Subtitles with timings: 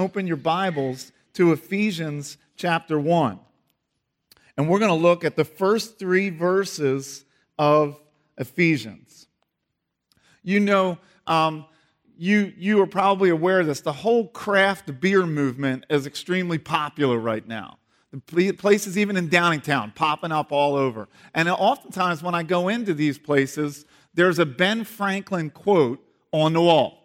[0.00, 3.38] open your Bibles to Ephesians chapter 1.
[4.56, 7.24] And we're going to look at the first three verses
[7.58, 8.00] of
[8.38, 9.28] Ephesians.
[10.42, 11.66] You know, um,
[12.16, 13.82] you, you are probably aware of this.
[13.82, 17.78] The whole craft beer movement is extremely popular right now.
[18.10, 21.08] The places, even in Downingtown, popping up all over.
[21.34, 26.62] And oftentimes, when I go into these places, there's a Ben Franklin quote on the
[26.62, 26.99] wall.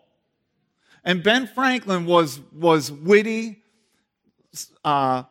[1.06, 3.64] And Ben Franklin was, was witty,
[4.84, 5.24] uh,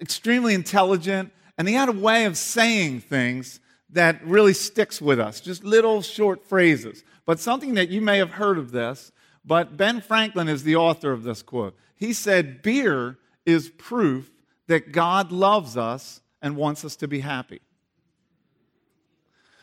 [0.00, 5.40] extremely intelligent, and he had a way of saying things that really sticks with us,
[5.40, 7.04] just little short phrases.
[7.26, 9.12] But something that you may have heard of this,
[9.44, 11.76] but Ben Franklin is the author of this quote.
[11.94, 14.30] He said, Beer is proof
[14.66, 17.60] that God loves us and wants us to be happy.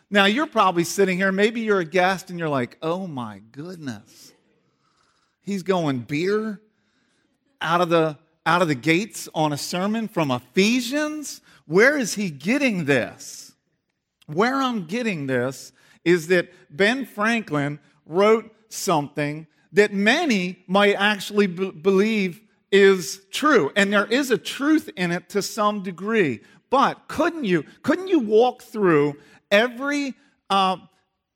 [0.10, 4.34] Now, you're probably sitting here, maybe you're a guest, and you're like, oh my goodness.
[5.48, 6.60] He's going beer
[7.62, 11.40] out of the out of the gates on a sermon from Ephesians.
[11.66, 13.54] Where is he getting this?
[14.26, 15.72] Where I'm getting this
[16.04, 23.94] is that Ben Franklin wrote something that many might actually b- believe is true and
[23.94, 28.62] there is a truth in it to some degree but couldn't you couldn't you walk
[28.62, 29.16] through
[29.50, 30.14] every
[30.50, 30.76] uh,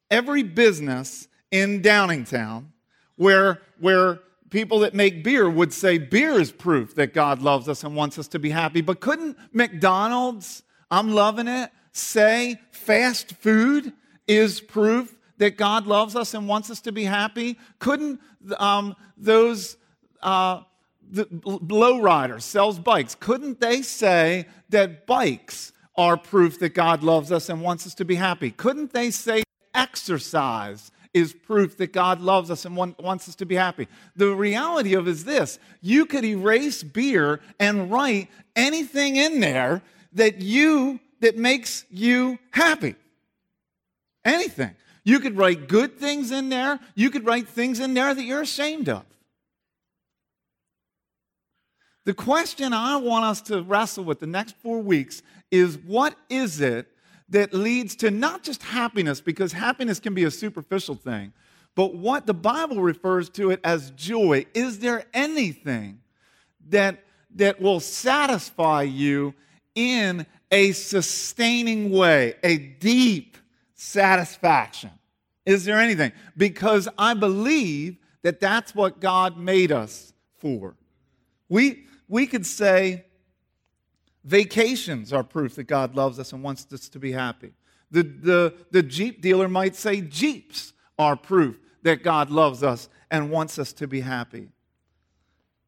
[0.09, 2.66] every business in downingtown
[3.21, 7.83] where, where people that make beer would say beer is proof that God loves us
[7.83, 8.81] and wants us to be happy.
[8.81, 13.93] But couldn't McDonald's, I'm loving it, say fast food
[14.27, 17.57] is proof that God loves us and wants us to be happy?
[17.79, 18.19] Couldn't
[18.59, 19.77] um, those
[20.21, 20.61] uh,
[21.11, 27.49] the lowriders sells bikes, couldn't they say that bikes are proof that God loves us
[27.49, 28.52] and wants us to be happy?
[28.52, 29.43] Couldn't they say
[29.73, 33.88] exercise is proof that God loves us and want, wants us to be happy.
[34.16, 39.82] The reality of is this you could erase beer and write anything in there
[40.14, 42.95] that you that makes you happy.
[44.26, 44.76] Anything.
[45.04, 48.42] You could write good things in there, you could write things in there that you're
[48.42, 49.04] ashamed of.
[52.05, 55.21] The question I want us to wrestle with the next four weeks
[55.52, 56.88] is what is it
[57.31, 61.33] that leads to not just happiness, because happiness can be a superficial thing,
[61.75, 64.45] but what the Bible refers to it as joy.
[64.53, 66.02] Is there anything
[66.70, 67.03] that,
[67.36, 69.33] that will satisfy you
[69.73, 73.37] in a sustaining way, a deep
[73.73, 74.91] satisfaction?
[75.45, 76.11] Is there anything?
[76.36, 80.75] Because I believe that that's what God made us for.
[81.47, 83.05] We, we could say,
[84.23, 87.54] Vacations are proof that God loves us and wants us to be happy.
[87.89, 93.32] The, the, the Jeep dealer might say Jeeps are proof that God loves us and
[93.32, 94.49] wants us to be happy.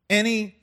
[0.10, 0.56] Any,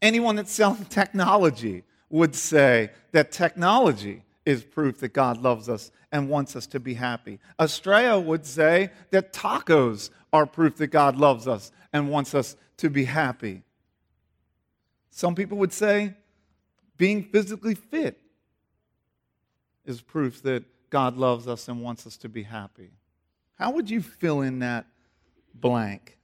[0.00, 6.28] anyone that's selling technology would say that technology is proof that God loves us and
[6.28, 7.38] wants us to be happy.
[7.58, 12.90] Australia would say that tacos are proof that God loves us and wants us to
[12.90, 13.62] be happy.
[15.10, 16.14] Some people would say
[17.00, 18.20] being physically fit
[19.86, 22.90] is proof that God loves us and wants us to be happy.
[23.54, 24.84] How would you fill in that
[25.54, 26.18] blank?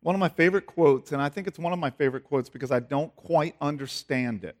[0.00, 2.72] One of my favorite quotes, and I think it's one of my favorite quotes because
[2.72, 4.56] I don't quite understand it.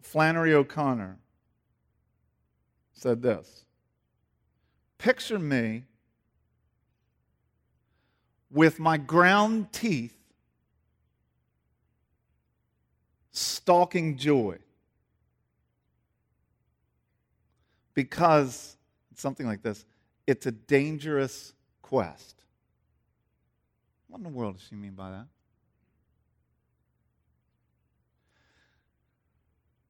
[0.00, 1.16] Flannery O'Connor
[2.92, 3.66] said this
[4.98, 5.84] Picture me
[8.52, 10.16] with my ground teeth
[13.32, 14.58] stalking joy.
[17.94, 18.76] Because
[19.16, 19.84] something like this
[20.26, 22.42] it's a dangerous quest.
[24.08, 25.26] What in the world does she mean by that?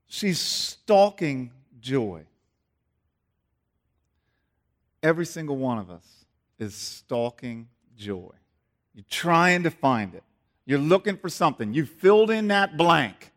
[0.06, 1.50] She's stalking
[1.81, 2.23] joy.
[5.03, 6.06] Every single one of us
[6.58, 8.31] is stalking joy.
[8.94, 10.23] You're trying to find it.
[10.67, 11.75] You're looking for something.
[11.75, 13.33] You filled in that blank,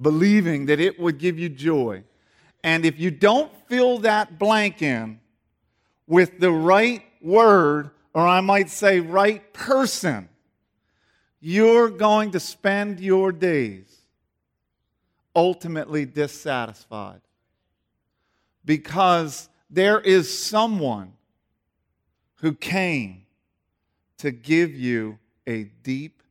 [0.00, 2.04] believing that it would give you joy.
[2.62, 5.20] And if you don't fill that blank in
[6.06, 10.28] with the right word, or I might say, right person,
[11.40, 13.94] you're going to spend your days
[15.34, 17.20] ultimately dissatisfied.
[18.64, 21.12] Because there is someone
[22.36, 23.25] who came
[24.18, 26.22] to give you a deep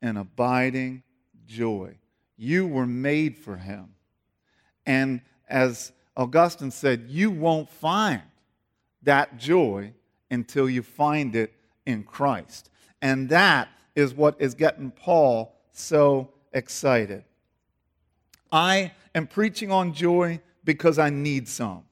[0.00, 1.02] and abiding
[1.46, 1.94] joy.
[2.36, 3.94] You were made for him.
[4.86, 8.22] And as Augustine said, you won't find
[9.02, 9.92] that joy
[10.30, 11.52] until you find it
[11.86, 12.70] in Christ.
[13.00, 17.24] And that is what is getting Paul so excited.
[18.50, 21.84] I am preaching on joy because I need some.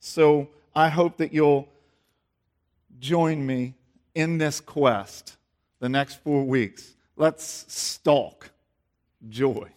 [0.00, 1.68] So I hope that you'll
[2.98, 3.74] join me
[4.14, 5.36] in this quest
[5.80, 6.94] the next four weeks.
[7.16, 8.50] Let's stalk
[9.28, 9.70] joy.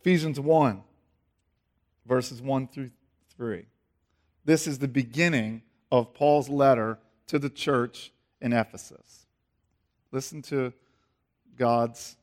[0.00, 0.82] Ephesians 1,
[2.06, 2.90] verses 1 through
[3.36, 3.64] 3.
[4.44, 6.98] This is the beginning of Paul's letter
[7.28, 9.26] to the church in Ephesus.
[10.12, 10.72] Listen to
[11.56, 12.16] God's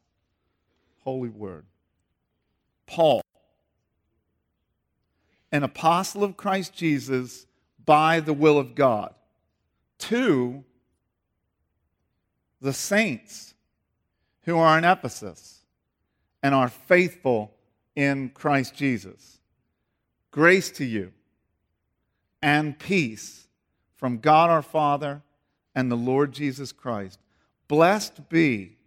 [1.03, 1.65] holy word.
[2.85, 3.21] Paul,
[5.51, 7.47] an apostle of Christ Jesus
[7.91, 9.13] by the will of God,
[9.97, 10.63] to
[12.61, 13.53] the saints
[14.43, 15.65] who are in Ephesus
[16.41, 17.53] and are faithful
[17.93, 19.39] in Christ Jesus.
[20.31, 21.11] Grace to you
[22.41, 23.49] and peace
[23.97, 25.21] from God our Father
[25.75, 27.19] and the Lord Jesus Christ.
[27.67, 28.77] Blessed be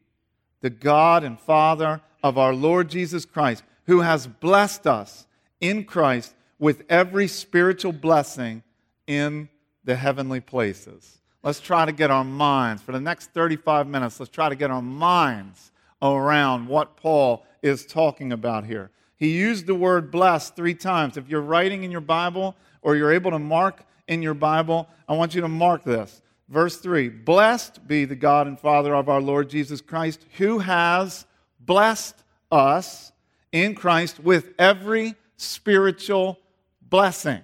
[0.62, 5.26] the God and Father of our Lord Jesus Christ, who has blessed us
[5.60, 8.62] in Christ with every spiritual blessing
[9.06, 9.48] in
[9.84, 11.18] the heavenly places.
[11.42, 14.70] Let's try to get our minds, for the next 35 minutes, let's try to get
[14.70, 18.90] our minds around what Paul is talking about here.
[19.16, 21.16] He used the word blessed three times.
[21.16, 25.14] If you're writing in your Bible or you're able to mark in your Bible, I
[25.14, 26.22] want you to mark this.
[26.48, 31.26] Verse 3 Blessed be the God and Father of our Lord Jesus Christ, who has
[31.60, 33.12] blessed us
[33.52, 36.38] in Christ with every spiritual
[36.82, 37.40] blessing.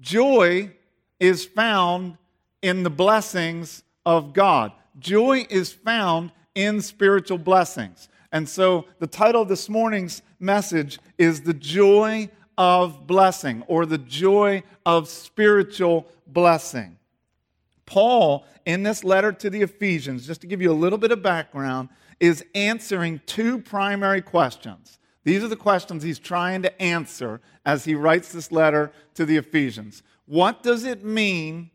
[0.00, 0.72] Joy
[1.20, 2.18] is found
[2.62, 4.72] in the blessings of God.
[4.98, 8.08] Joy is found in spiritual blessings.
[8.32, 13.98] And so the title of this morning's message is The Joy of Blessing or the
[13.98, 16.96] Joy of Spiritual Blessing.
[17.86, 21.22] Paul, in this letter to the Ephesians, just to give you a little bit of
[21.22, 21.90] background,
[22.20, 24.98] is answering two primary questions.
[25.24, 29.38] These are the questions he's trying to answer as he writes this letter to the
[29.38, 30.02] Ephesians.
[30.26, 31.70] What does it mean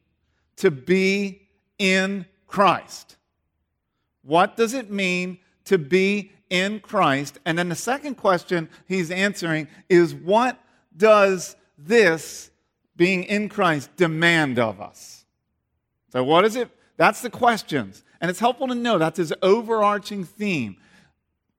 [0.58, 1.48] to be
[1.78, 3.18] in Christ?
[4.24, 7.40] What does it mean to be in Christ?
[7.46, 10.60] And then the second question he's answering is what
[10.96, 12.52] does this
[12.96, 15.26] being in Christ demand of us?
[16.12, 16.70] So, what is it?
[16.98, 18.04] That's the questions.
[18.20, 20.78] And it's helpful to know that's his overarching theme.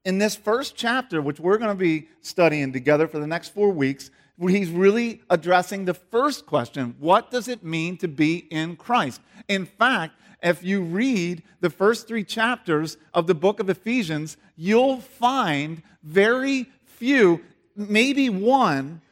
[0.04, 3.70] In this first chapter, which we're going to be studying together for the next four
[3.70, 4.10] weeks,
[4.40, 9.20] he's really addressing the first question what does it mean to be in Christ?
[9.48, 15.00] In fact, if you read the first three chapters of the book of Ephesians, you'll
[15.00, 17.42] find very few,
[17.76, 19.02] maybe one,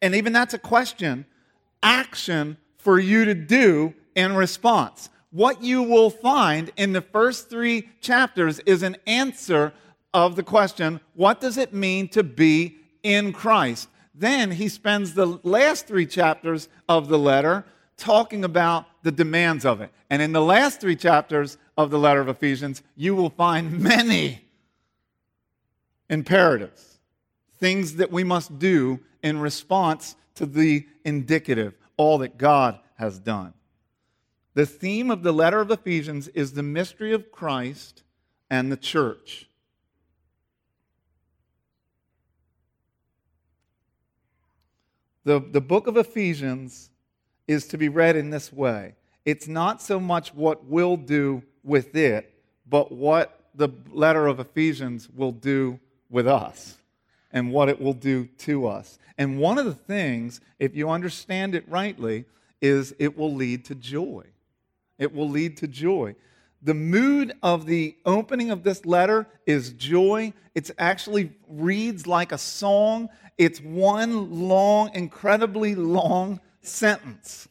[0.00, 1.26] and even that's a question,
[1.82, 5.10] action for you to do in response.
[5.30, 9.74] What you will find in the first three chapters is an answer
[10.14, 13.88] of the question what does it mean to be in Christ?
[14.14, 17.66] Then he spends the last three chapters of the letter
[17.96, 19.90] talking about the demands of it.
[20.08, 24.44] And in the last three chapters of the letter of Ephesians, you will find many
[26.08, 27.00] imperatives,
[27.58, 33.52] things that we must do in response to the indicative, all that God has done.
[34.54, 38.04] The theme of the letter of Ephesians is the mystery of Christ
[38.48, 39.48] and the church.
[45.24, 46.90] The, the book of Ephesians
[47.48, 51.96] is to be read in this way it's not so much what we'll do with
[51.96, 52.34] it,
[52.68, 56.76] but what the letter of Ephesians will do with us
[57.32, 58.98] and what it will do to us.
[59.16, 62.26] And one of the things, if you understand it rightly,
[62.60, 64.24] is it will lead to joy.
[64.98, 66.16] It will lead to joy.
[66.62, 70.32] The mood of the opening of this letter is joy.
[70.54, 73.08] It actually reads like a song.
[73.36, 77.48] It's one long, incredibly long sentence.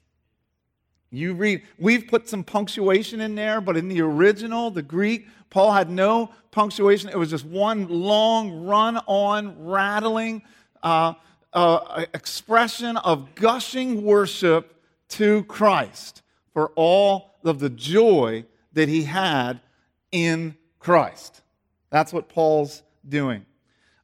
[1.11, 5.71] You read, we've put some punctuation in there, but in the original, the Greek, Paul
[5.71, 7.09] had no punctuation.
[7.09, 10.41] It was just one long, run on, rattling
[10.81, 11.13] uh,
[11.53, 16.23] uh, expression of gushing worship to Christ
[16.53, 19.61] for all of the joy that he had
[20.11, 21.41] in Christ.
[21.91, 23.45] That's what Paul's doing.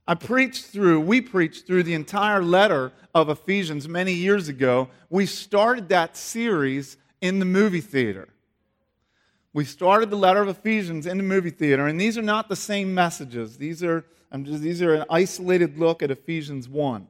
[0.09, 4.89] I preached through, we preached through the entire letter of Ephesians many years ago.
[5.11, 8.27] We started that series in the movie theater.
[9.53, 12.55] We started the letter of Ephesians in the movie theater, and these are not the
[12.55, 13.57] same messages.
[13.59, 14.03] These are,
[14.41, 17.07] just, these are an isolated look at Ephesians 1.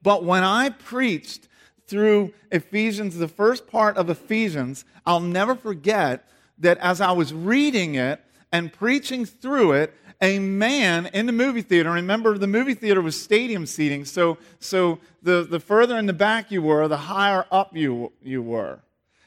[0.00, 1.48] But when I preached
[1.88, 6.28] through Ephesians, the first part of Ephesians, I'll never forget
[6.58, 11.62] that as I was reading it and preaching through it, a man in the movie
[11.62, 16.12] theater, remember the movie theater was stadium seating, so, so the, the further in the
[16.12, 18.80] back you were, the higher up you, you were.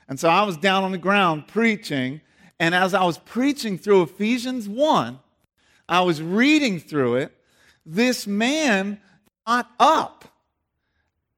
[0.07, 2.21] And so I was down on the ground preaching,
[2.59, 5.19] and as I was preaching through Ephesians 1,
[5.89, 7.31] I was reading through it,
[7.85, 9.01] this man
[9.45, 10.25] got up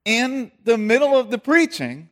[0.03, 2.09] in the middle of the preaching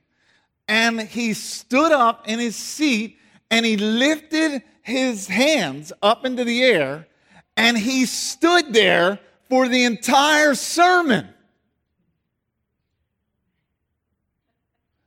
[0.67, 3.17] and he stood up in his seat
[3.51, 7.07] and he lifted his hands up into the air
[7.55, 9.19] and he stood there
[9.49, 11.27] for the entire sermon.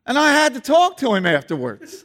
[0.07, 2.05] And I had to talk to him afterwards.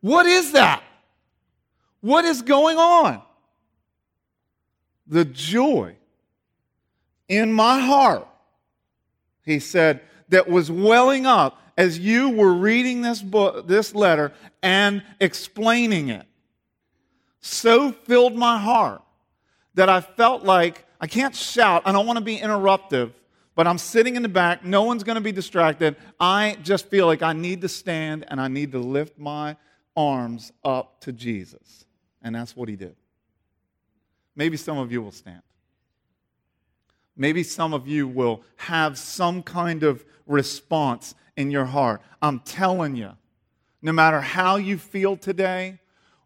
[0.00, 0.82] What is that?
[2.00, 3.22] What is going on?
[5.06, 5.96] The joy
[7.28, 8.26] in my heart,
[9.44, 15.02] he said, that was welling up as you were reading this book, this letter, and
[15.20, 16.26] explaining it,
[17.40, 19.02] so filled my heart
[19.74, 21.82] that I felt like I can't shout.
[21.84, 23.12] I don't want to be interruptive,
[23.54, 24.64] but I'm sitting in the back.
[24.64, 25.96] No one's going to be distracted.
[26.18, 29.56] I just feel like I need to stand and I need to lift my
[29.96, 31.84] arms up to Jesus.
[32.22, 32.96] And that's what he did.
[34.36, 35.42] Maybe some of you will stand.
[37.16, 42.00] Maybe some of you will have some kind of response in your heart.
[42.22, 43.12] I'm telling you,
[43.82, 45.78] no matter how you feel today,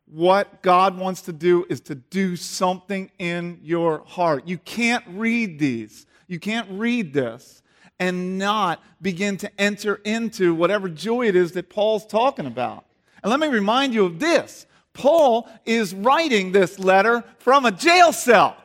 [0.06, 4.46] what God wants to do is to do something in your heart.
[4.46, 7.62] You can't read these, you can't read this
[8.00, 12.84] and not begin to enter into whatever joy it is that Paul's talking about.
[13.22, 18.12] And let me remind you of this Paul is writing this letter from a jail
[18.12, 18.56] cell.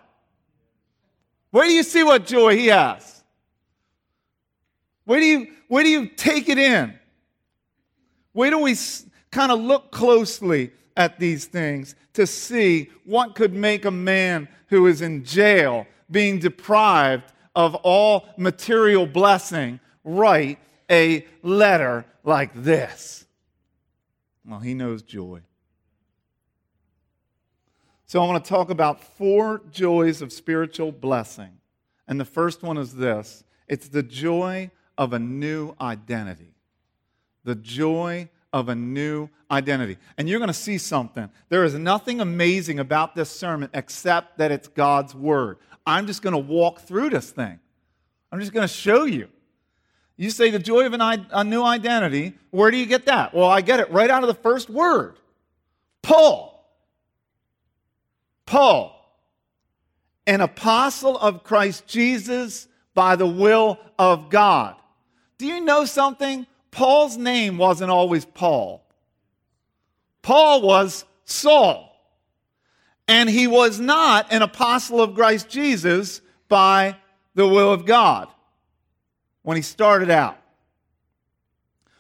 [1.52, 3.12] Where do you see what joy he has?
[5.06, 6.98] Where do you, where do you take it in?
[8.32, 8.76] Where do we
[9.32, 14.88] kind of look closely at these things to see what could make a man who
[14.88, 23.26] is in jail, being deprived of all material blessing, write a letter like this?
[24.46, 25.42] Well, he knows joy.
[28.06, 31.50] So I want to talk about four joys of spiritual blessing.
[32.08, 36.54] And the first one is this it's the joy of a new identity.
[37.44, 39.98] The joy of a new identity.
[40.18, 41.30] And you're going to see something.
[41.50, 45.58] There is nothing amazing about this sermon except that it's God's word.
[45.86, 47.60] I'm just going to walk through this thing.
[48.32, 49.28] I'm just going to show you.
[50.16, 52.34] You say the joy of an, a new identity.
[52.52, 53.34] Where do you get that?
[53.34, 55.18] Well, I get it right out of the first word
[56.02, 56.52] Paul.
[58.46, 58.94] Paul,
[60.28, 64.76] an apostle of Christ Jesus by the will of God.
[65.44, 66.48] Do you know something?
[66.72, 68.82] Paul's name wasn't always Paul.
[70.22, 71.94] Paul was Saul.
[73.10, 76.96] And he was not an apostle of Christ Jesus by
[77.36, 78.30] the will of God
[79.42, 80.38] when he started out.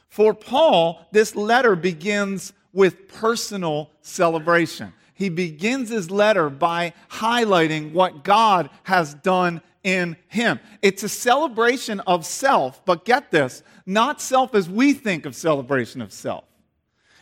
[0.07, 8.23] For Paul, this letter begins with personal celebration he begins his letter by highlighting what
[8.23, 10.59] God has done in him.
[10.81, 16.01] It's a celebration of self, but get this, not self as we think of celebration
[16.01, 16.45] of self.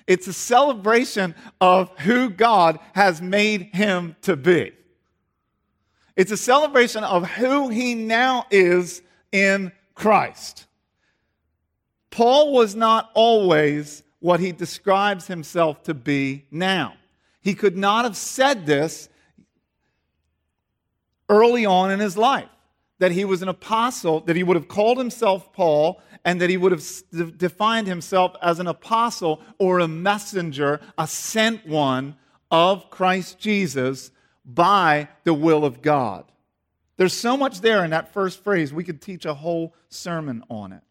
[0.07, 4.73] It's a celebration of who God has made him to be.
[6.15, 9.01] It's a celebration of who he now is
[9.31, 10.67] in Christ.
[12.09, 16.93] Paul was not always what he describes himself to be now.
[17.41, 19.09] He could not have said this
[21.31, 22.49] early on in his life
[22.99, 26.57] that he was an apostle, that he would have called himself Paul, and that he
[26.57, 32.15] would have defined himself as an apostle or a messenger, a sent one
[32.51, 34.11] of Christ Jesus
[34.45, 36.25] by the will of God.
[36.97, 40.71] There's so much there in that first phrase, we could teach a whole sermon on
[40.71, 40.83] it.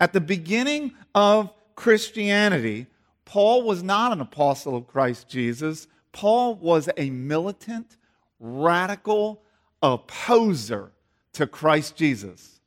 [0.00, 2.88] At the beginning of Christianity,
[3.24, 5.86] Paul was not an apostle of Christ Jesus.
[6.10, 7.96] Paul was a militant,
[8.40, 9.44] radical
[9.84, 10.90] opposer
[11.34, 12.58] to Christ Jesus.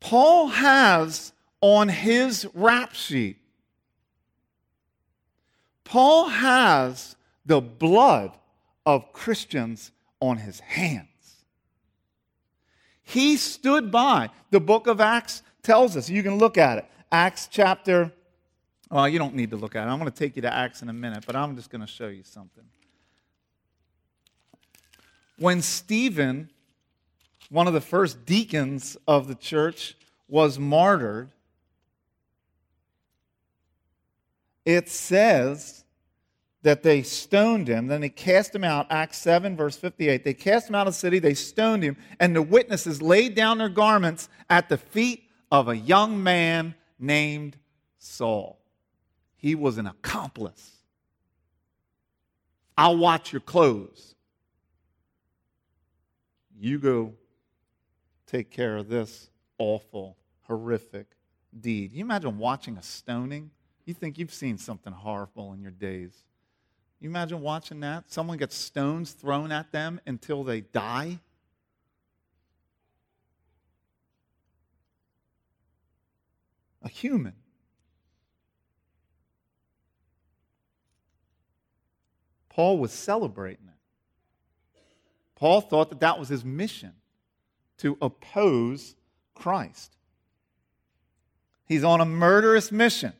[0.00, 3.36] Paul has on his rap sheet,
[5.84, 8.36] Paul has the blood
[8.84, 11.06] of Christians on his hands.
[13.02, 14.28] He stood by.
[14.50, 16.84] The book of Acts tells us, you can look at it.
[17.10, 18.12] Acts chapter,
[18.90, 19.90] well, you don't need to look at it.
[19.90, 21.86] I'm going to take you to Acts in a minute, but I'm just going to
[21.86, 22.64] show you something.
[25.38, 26.50] When Stephen,
[27.50, 29.96] one of the first deacons of the church,
[30.28, 31.30] was martyred,
[34.64, 35.84] it says
[36.62, 37.86] that they stoned him.
[37.86, 38.86] Then they cast him out.
[38.90, 40.24] Acts 7, verse 58.
[40.24, 43.58] They cast him out of the city, they stoned him, and the witnesses laid down
[43.58, 47.56] their garments at the feet of a young man named
[47.98, 48.58] Saul.
[49.36, 50.72] He was an accomplice.
[52.76, 54.14] I'll watch your clothes.
[56.60, 57.14] You go
[58.26, 61.06] take care of this awful, horrific
[61.58, 61.92] deed.
[61.92, 63.50] You imagine watching a stoning?
[63.84, 66.24] You think you've seen something horrible in your days.
[67.00, 68.10] You imagine watching that?
[68.10, 71.20] Someone gets stones thrown at them until they die?
[76.82, 77.34] A human.
[82.48, 83.77] Paul was celebrating it.
[85.38, 86.94] Paul thought that that was his mission
[87.78, 88.96] to oppose
[89.34, 89.96] Christ.
[91.64, 93.12] He's on a murderous mission.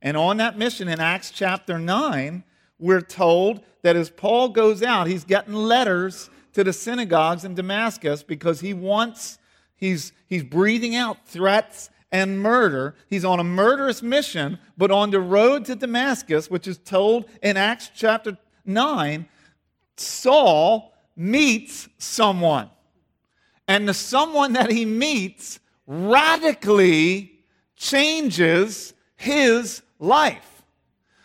[0.00, 2.44] And on that mission in Acts chapter 9,
[2.78, 8.22] we're told that as Paul goes out, he's getting letters to the synagogues in Damascus
[8.22, 9.38] because he wants,
[9.74, 12.94] he's, he's breathing out threats and murder.
[13.10, 17.56] He's on a murderous mission, but on the road to Damascus, which is told in
[17.56, 19.26] Acts chapter 9,
[19.96, 22.70] Saul meets someone.
[23.66, 27.32] And the someone that he meets radically
[27.76, 30.62] changes his life.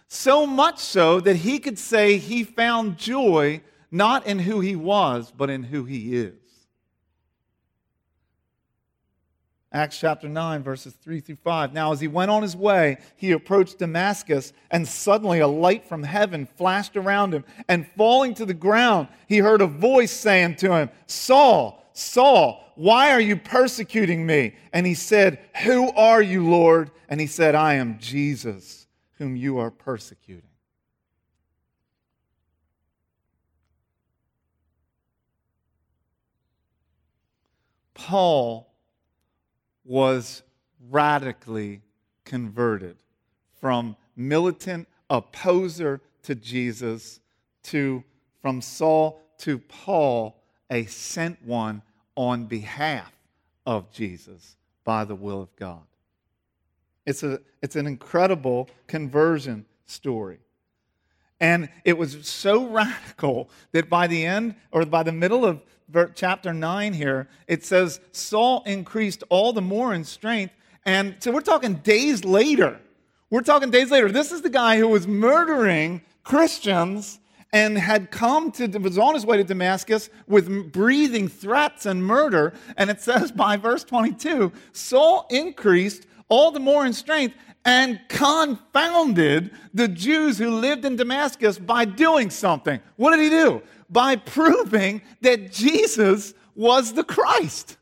[0.07, 5.31] So much so that he could say he found joy not in who he was,
[5.35, 6.48] but in who he is.
[9.71, 11.73] Acts chapter 9, verses 3 through 5.
[11.73, 16.01] Now, as he went on his way, he approached Damascus, and suddenly a light from
[16.01, 17.45] heaven flashed around him.
[17.67, 23.11] And falling to the ground, he heard a voice saying to him, Saul, Saul, why
[23.11, 24.55] are you persecuting me?
[24.73, 26.89] And he said, Who are you, Lord?
[27.07, 30.49] And he said, I am Jesus, whom you are persecuting.
[37.93, 38.68] Paul
[39.89, 40.43] was
[40.91, 41.81] radically
[42.23, 42.95] converted
[43.59, 47.19] from militant opposer to Jesus
[47.63, 48.03] to
[48.39, 50.35] from Saul to Paul,
[50.69, 51.81] a sent one
[52.15, 53.11] on behalf
[53.65, 55.81] of Jesus by the will of God.
[57.07, 60.37] It's, a, it's an incredible conversion story.
[61.39, 65.61] And it was so radical that by the end or by the middle of
[66.15, 70.53] chapter 9 here, it says Saul increased all the more in strength.
[70.85, 72.79] And so we're talking days later.
[73.29, 74.11] We're talking days later.
[74.11, 77.19] This is the guy who was murdering Christians
[77.51, 82.53] and had come to, was on his way to Damascus with breathing threats and murder.
[82.77, 89.51] And it says by verse 22 Saul increased all the more in strength and confounded
[89.73, 92.79] the Jews who lived in Damascus by doing something.
[92.95, 93.61] What did he do?
[93.89, 97.77] By proving that Jesus was the Christ.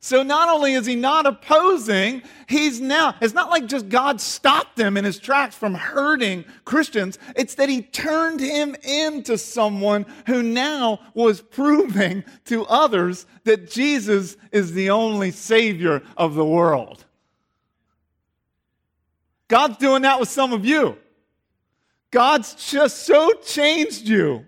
[0.00, 4.78] So not only is he not opposing, he's now, it's not like just God stopped
[4.78, 7.18] him in his tracks from hurting Christians.
[7.34, 14.36] It's that he turned him into someone who now was proving to others that Jesus
[14.52, 17.03] is the only Savior of the world.
[19.48, 20.96] God's doing that with some of you.
[22.10, 24.46] God's just so changed you.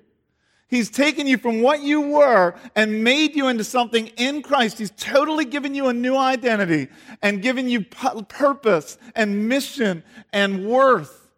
[0.69, 4.79] He's taken you from what you were and made you into something in Christ.
[4.79, 6.89] He's totally given you a new identity
[7.23, 11.31] and given you purpose and mission and worth.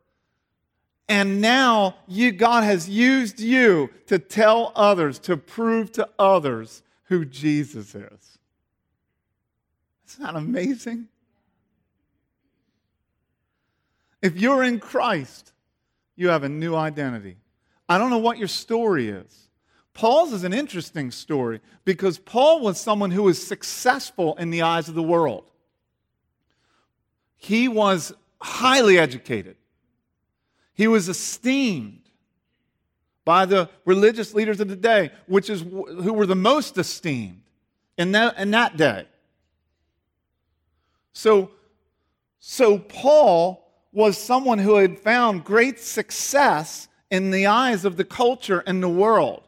[1.09, 7.25] And now you, God has used you to tell others, to prove to others who
[7.25, 8.38] Jesus is.
[10.09, 11.09] Isn't that amazing?
[14.20, 15.52] If you're in Christ,
[16.16, 17.37] you have a new identity.
[17.88, 19.48] I don't know what your story is.
[19.94, 24.88] Paul's is an interesting story because Paul was someone who was successful in the eyes
[24.88, 25.50] of the world.
[27.37, 29.57] He was highly educated,
[30.74, 32.02] he was esteemed
[33.24, 37.42] by the religious leaders of the day, which is who were the most esteemed
[37.98, 39.07] in that, in that day.
[41.12, 41.50] So,
[42.38, 48.62] so Paul was someone who had found great success in the eyes of the culture
[48.66, 49.42] and the world.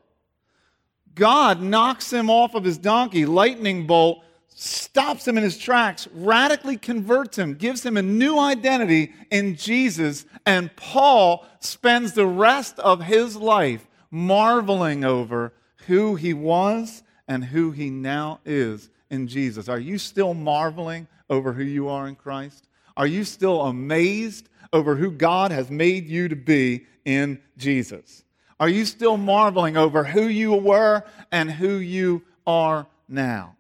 [1.14, 6.76] God knocks him off of his donkey, lightning bolt, stops him in his tracks, radically
[6.76, 13.03] converts him, gives him a new identity in Jesus, and Paul spends the rest of
[13.03, 15.53] his life marveling over
[15.87, 19.68] who he was and who he now is in Jesus?
[19.68, 22.66] Are you still marveling over who you are in Christ?
[22.96, 28.24] Are you still amazed over who God has made you to be in Jesus?
[28.59, 33.57] Are you still marveling over who you were and who you are now?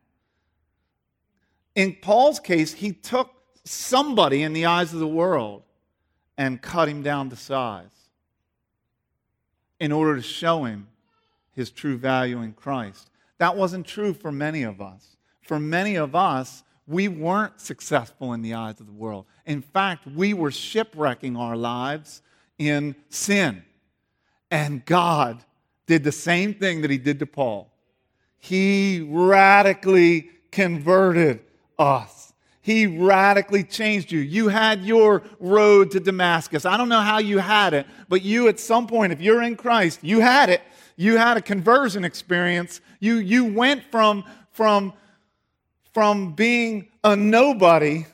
[1.74, 3.30] In Paul's case, he took
[3.64, 5.62] somebody in the eyes of the world
[6.36, 7.86] and cut him down to size
[9.78, 10.88] in order to show him
[11.52, 13.10] his true value in Christ.
[13.38, 15.16] That wasn't true for many of us.
[15.40, 19.24] For many of us, we weren't successful in the eyes of the world.
[19.46, 22.20] In fact, we were shipwrecking our lives
[22.58, 23.62] in sin.
[24.50, 25.44] And God
[25.86, 27.72] did the same thing that He did to Paul.
[28.38, 31.40] He radically converted
[31.78, 32.32] us.
[32.60, 34.18] He radically changed you.
[34.18, 36.64] You had your road to Damascus.
[36.64, 39.56] I don't know how you had it, but you at some point, if you're in
[39.56, 40.60] Christ, you had it.
[40.96, 42.80] You had a conversion experience.
[42.98, 44.92] You, you went from, from,
[45.92, 48.06] from being a nobody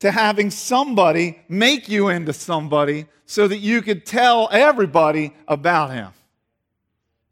[0.00, 6.12] to having somebody make you into somebody so that you could tell everybody about him.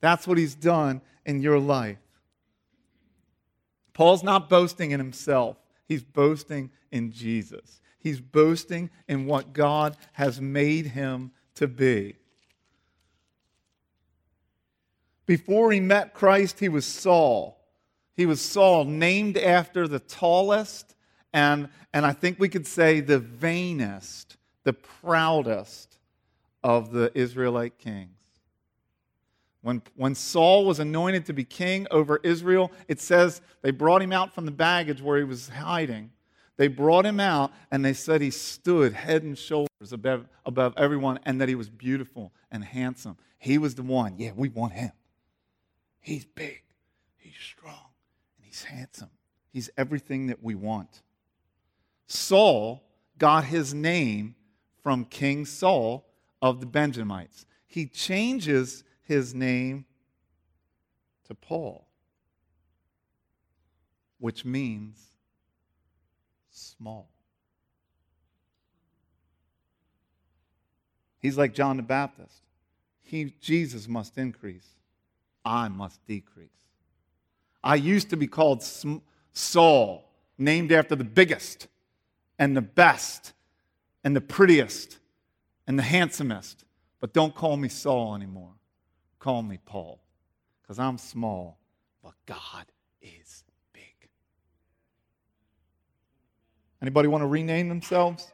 [0.01, 1.99] That's what he's done in your life.
[3.95, 5.57] Paul's not boasting in himself.
[5.87, 7.81] He's boasting in Jesus.
[7.99, 12.17] He's boasting in what God has made him to be.
[15.25, 17.56] Before he met Christ, he was Saul.
[18.17, 20.97] He was Saul, named after the tallest
[21.37, 25.99] and, and I think we could say the vainest, the proudest
[26.65, 28.11] of the Israelite kings.
[29.61, 34.13] When, when Saul was anointed to be king over Israel, it says they brought him
[34.13, 36.11] out from the baggage where he was hiding.
[36.57, 41.19] They brought him out and they said he stood head and shoulders above, above everyone
[41.25, 43.19] and that he was beautiful and handsome.
[43.39, 44.15] He was the one.
[44.17, 44.93] Yeah, we want him.
[46.01, 46.63] He's big,
[47.19, 47.86] he's strong,
[48.57, 49.11] he's handsome.
[49.53, 51.03] He's everything that we want.
[52.07, 52.83] Saul
[53.19, 54.35] got his name
[54.83, 56.07] from King Saul
[56.41, 57.47] of the Benjamites.
[57.67, 59.85] He changes his name
[61.27, 61.87] to Paul,
[64.19, 64.99] which means
[66.51, 67.09] small.
[71.19, 72.43] He's like John the Baptist.
[73.03, 74.69] He, Jesus must increase,
[75.45, 76.66] I must decrease.
[77.67, 78.63] I used to be called
[79.33, 81.67] Saul, named after the biggest
[82.39, 83.33] and the best
[84.05, 84.99] and the prettiest
[85.67, 86.65] and the handsomest.
[87.01, 88.53] But don't call me Saul anymore.
[89.19, 89.99] Call me Paul
[90.63, 91.59] because I'm small,
[92.05, 92.67] but God
[93.03, 94.11] is big.
[96.81, 98.31] Anybody want to rename themselves?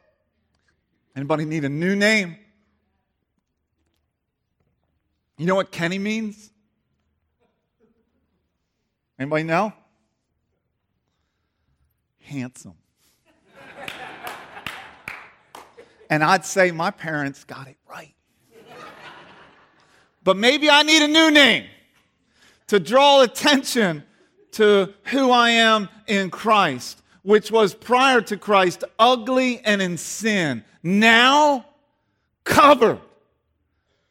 [1.15, 2.37] Anybody need a new name?
[5.39, 6.51] You know what Kenny means?
[9.23, 9.71] Anybody know?
[12.19, 12.73] Handsome.
[16.09, 18.13] and I'd say my parents got it right
[20.25, 21.67] but maybe I need a new name
[22.67, 24.03] to draw attention
[24.51, 30.65] to who I am in Christ, which was prior to Christ ugly and in sin,
[30.83, 31.65] now
[32.43, 32.99] covered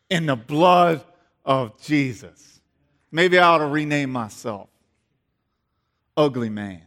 [0.09, 1.05] in the blood
[1.45, 2.63] of Jesus.
[3.11, 4.71] Maybe I ought to rename myself
[6.17, 6.83] Ugly Man,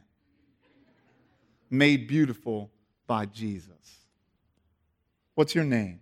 [1.70, 2.70] made beautiful
[3.08, 3.72] by Jesus.
[5.34, 6.00] What's your name?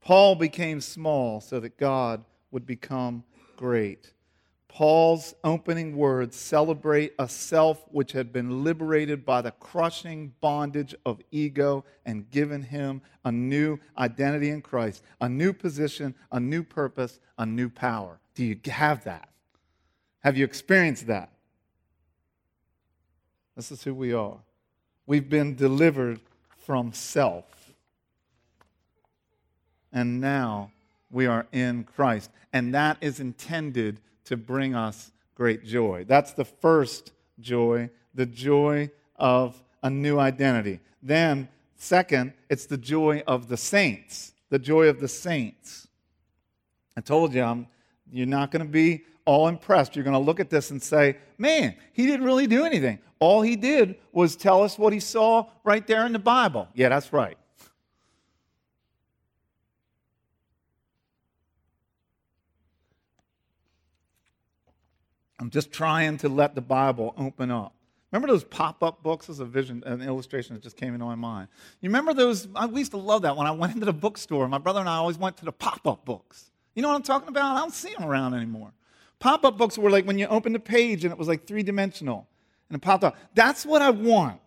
[0.00, 3.24] Paul became small so that God would become
[3.56, 4.12] great.
[4.68, 11.20] Paul's opening words celebrate a self which had been liberated by the crushing bondage of
[11.30, 17.20] ego and given him a new identity in Christ, a new position, a new purpose,
[17.38, 18.18] a new power.
[18.34, 19.28] Do you have that?
[20.22, 21.30] Have you experienced that?
[23.56, 24.38] This is who we are.
[25.06, 26.20] We've been delivered
[26.64, 27.52] from self
[29.92, 30.70] and now
[31.10, 32.30] we are in Christ.
[32.52, 36.04] And that is intended to bring us great joy.
[36.08, 40.80] That's the first joy, the joy of a new identity.
[41.02, 45.88] Then, second, it's the joy of the saints, the joy of the saints.
[46.96, 47.66] I told you, I'm,
[48.10, 49.94] you're not going to be all impressed.
[49.96, 52.98] You're going to look at this and say, man, he didn't really do anything.
[53.18, 56.68] All he did was tell us what he saw right there in the Bible.
[56.74, 57.38] Yeah, that's right.
[65.38, 67.74] I'm just trying to let the Bible open up.
[68.12, 69.28] Remember those pop-up books?
[69.28, 71.48] As a vision, an illustration that just came into my mind.
[71.80, 72.46] You remember those?
[72.70, 74.46] We used to love that when I went into the bookstore.
[74.48, 76.50] My brother and I always went to the pop-up books.
[76.74, 77.56] You know what I'm talking about?
[77.56, 78.72] I don't see them around anymore.
[79.22, 81.62] Pop up books were like when you opened a page and it was like three
[81.62, 82.26] dimensional
[82.68, 83.16] and it popped up.
[83.36, 84.40] That's what I want.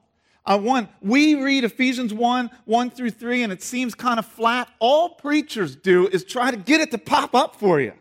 [0.46, 4.68] I want, we read Ephesians 1 1 through 3, and it seems kind of flat.
[4.80, 7.94] All preachers do is try to get it to pop up for you.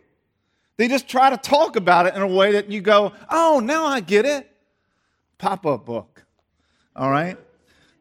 [0.77, 3.87] They just try to talk about it in a way that you go, oh, now
[3.87, 4.51] I get it.
[5.39, 6.25] Pop up book.
[6.97, 7.39] All right?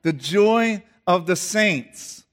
[0.02, 2.24] The joy of the saints.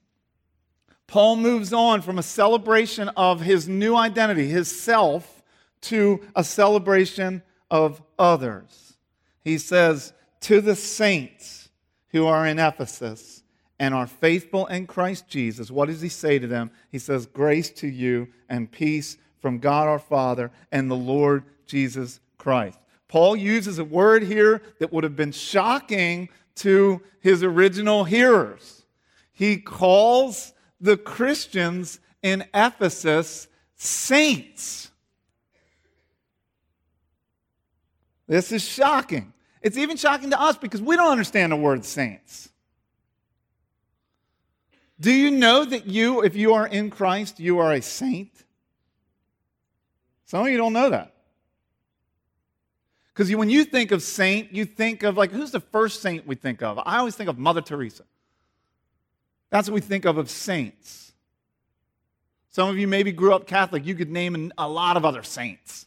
[1.05, 5.40] Paul moves on from a celebration of his new identity, his self,
[5.81, 8.93] to a celebration of others.
[9.43, 11.69] He says, To the saints
[12.09, 13.43] who are in Ephesus
[13.79, 16.71] and are faithful in Christ Jesus, what does he say to them?
[16.91, 22.19] He says, Grace to you and peace from God our Father and the Lord Jesus
[22.37, 22.77] Christ.
[23.07, 28.83] Paul uses a word here that would have been shocking to his original hearers.
[29.33, 34.90] He calls the Christians in Ephesus saints.
[38.31, 39.33] This is shocking.
[39.61, 42.47] It's even shocking to us because we don't understand the word saints.
[45.01, 48.31] Do you know that you, if you are in Christ, you are a saint?
[50.27, 51.13] Some of you don't know that.
[53.13, 56.35] Because when you think of saint, you think of like, who's the first saint we
[56.35, 56.79] think of?
[56.85, 58.05] I always think of Mother Teresa.
[59.49, 61.11] That's what we think of of saints.
[62.51, 63.85] Some of you maybe grew up Catholic.
[63.85, 65.85] You could name a lot of other saints.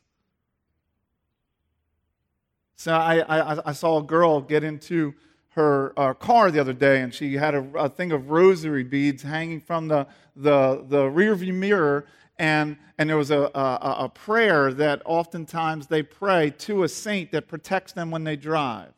[2.76, 5.14] So I, I, I saw a girl get into
[5.50, 9.22] her uh, car the other day, and she had a, a, thing of rosary beads
[9.22, 12.06] hanging from the, the, the rearview mirror,
[12.38, 17.30] and, and there was a, a, a prayer that oftentimes they pray to a saint
[17.30, 18.92] that protects them when they drive.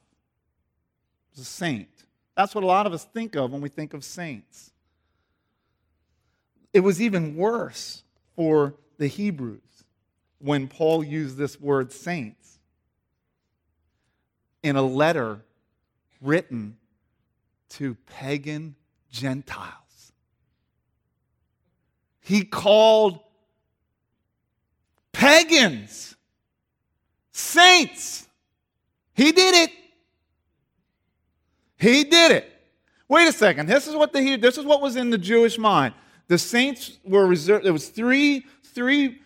[1.33, 1.89] It's a saint.
[2.37, 4.73] That's what a lot of us think of when we think of saints.
[6.73, 8.03] It was even worse
[8.35, 9.61] for the Hebrews
[10.39, 12.56] when Paul used this word saints
[14.67, 15.41] in a letter
[16.21, 16.77] written
[17.69, 18.75] to pagan
[19.11, 20.13] Gentiles.
[22.21, 23.21] He called
[25.13, 26.17] pagans
[27.31, 28.27] saints.
[29.15, 29.71] He did it.
[31.79, 32.53] He did it.
[33.09, 33.67] Wait a second.
[33.67, 35.95] This is what the this is what was in the Jewish mind.
[36.27, 37.65] The saints were reserved.
[37.65, 39.21] There was three three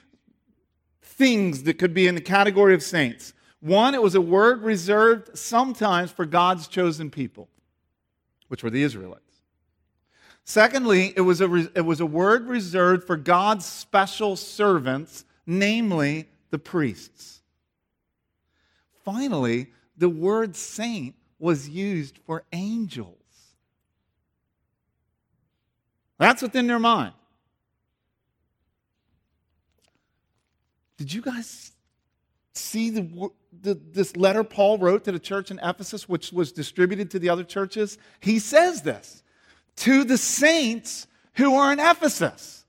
[1.03, 3.33] things that could be in the category of saints.
[3.61, 7.49] One, it was a word reserved sometimes for God's chosen people,
[8.49, 9.23] which were the Israelites.
[10.45, 16.59] Secondly, it was a, it was a word reserved for God's special servants, namely the
[16.59, 17.43] priests.
[19.05, 23.17] Finally, the word saint was used for angels.
[26.19, 27.15] That's what's in their mind.
[30.97, 31.73] Did you guys
[32.53, 33.31] see the,
[33.63, 37.29] the, this letter Paul wrote to the church in Ephesus, which was distributed to the
[37.29, 37.99] other churches?
[38.21, 39.23] He says this
[39.77, 42.65] to the saints who are in Ephesus.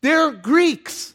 [0.00, 1.14] They're Greeks,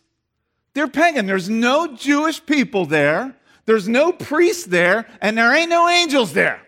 [0.73, 1.25] they're pagan.
[1.25, 6.61] There's no Jewish people there, there's no priests there, and there ain't no angels there.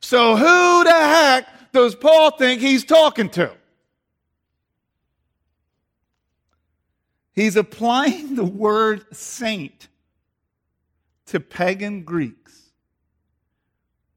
[0.00, 3.52] So who the heck does Paul think he's talking to?
[7.34, 9.88] He's applying the word saint
[11.26, 12.70] to pagan Greeks.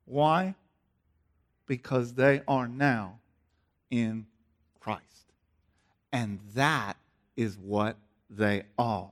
[0.06, 0.56] Why?
[1.68, 3.20] Because they are now
[3.90, 4.26] in
[4.80, 5.04] Christ.
[6.12, 6.98] And that
[7.36, 7.98] is what
[8.30, 9.12] they are.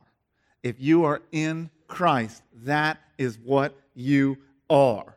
[0.62, 4.38] If you are in Christ, that is what you
[4.70, 5.16] are.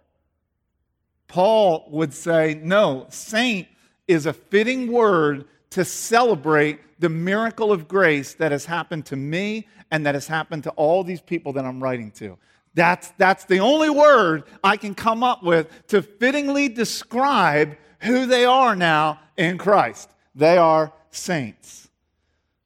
[1.29, 3.69] Paul would say, no, saint
[4.09, 9.67] is a fitting word to celebrate the miracle of grace that has happened to me
[9.91, 12.39] and that has happened to all these people that I'm writing to.
[12.77, 18.45] That's, that's the only word I can come up with to fittingly describe who they
[18.45, 20.11] are now in Christ.
[20.35, 21.89] They are saints,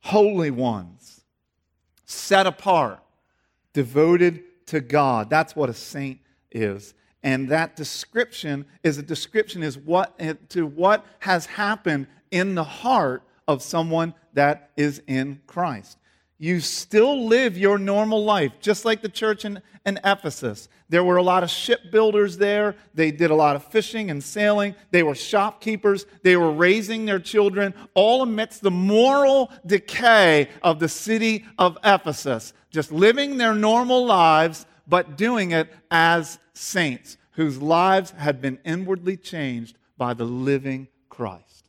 [0.00, 1.20] holy ones,
[2.06, 2.98] set apart,
[3.72, 5.30] devoted to God.
[5.30, 6.18] That's what a saint
[6.50, 6.92] is.
[7.22, 10.18] And that description is a description is what
[10.50, 15.98] to what has happened in the heart of someone that is in Christ.
[16.42, 20.70] You still live your normal life, just like the church in, in Ephesus.
[20.88, 22.76] There were a lot of shipbuilders there.
[22.94, 24.74] They did a lot of fishing and sailing.
[24.90, 26.06] They were shopkeepers.
[26.22, 32.54] They were raising their children, all amidst the moral decay of the city of Ephesus.
[32.70, 39.18] Just living their normal lives, but doing it as saints whose lives had been inwardly
[39.18, 41.66] changed by the living Christ.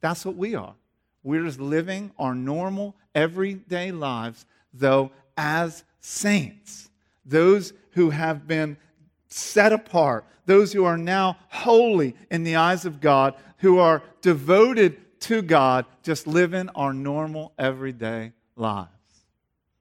[0.00, 0.76] That's what we are.
[1.22, 6.88] We're just living our normal, everyday lives though, as saints,
[7.24, 8.76] those who have been
[9.28, 15.20] set apart, those who are now holy in the eyes of God, who are devoted
[15.20, 18.88] to God, just living our normal, everyday lives.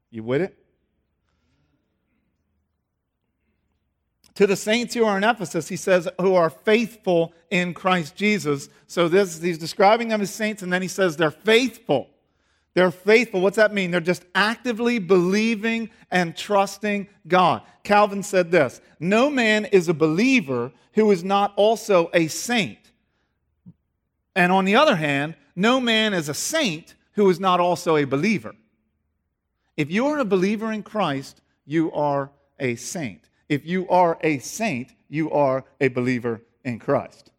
[0.09, 0.57] You with it?
[4.35, 8.69] To the saints who are in Ephesus, he says, who are faithful in Christ Jesus.
[8.87, 12.09] So this, he's describing them as saints, and then he says they're faithful.
[12.77, 13.41] They're faithful.
[13.41, 13.89] What's that mean?
[13.89, 17.63] They're just actively believing and trusting God.
[17.83, 22.77] Calvin said this No man is a believer who is not also a saint.
[24.35, 28.03] And on the other hand, no man is a saint who is not also a
[28.03, 28.53] believer.
[29.75, 33.27] If you are a believer in Christ, you are a saint.
[33.49, 37.31] If you are a saint, you are a believer in Christ.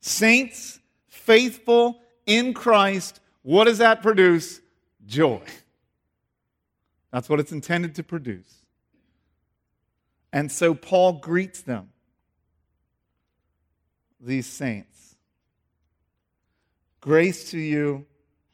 [0.00, 4.60] Saints, faithful in Christ, what does that produce?
[5.06, 5.42] Joy.
[7.12, 8.62] That's what it's intended to produce.
[10.32, 11.90] And so Paul greets them,
[14.20, 15.16] these saints.
[17.00, 18.04] Grace to you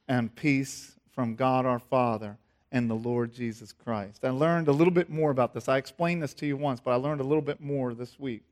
[0.09, 2.37] and peace from God our Father
[2.73, 4.25] and the Lord Jesus Christ.
[4.25, 5.69] I learned a little bit more about this.
[5.69, 8.43] I explained this to you once, but I learned a little bit more this week.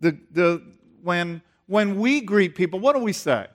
[0.00, 0.62] The, the,
[1.02, 3.46] when, when we greet people, what do we say?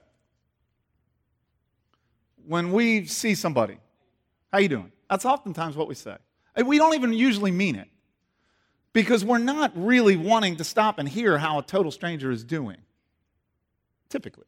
[2.46, 3.78] When we see somebody,
[4.52, 4.92] how you doing?
[5.08, 6.16] That's oftentimes what we say.
[6.64, 7.88] We don't even usually mean it
[8.92, 12.76] because we're not really wanting to stop and hear how a total stranger is doing.
[14.08, 14.44] Typically.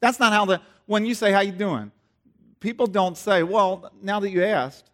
[0.00, 1.92] That's not how the, when you say, how you doing?
[2.64, 4.90] people don't say, well, now that you asked,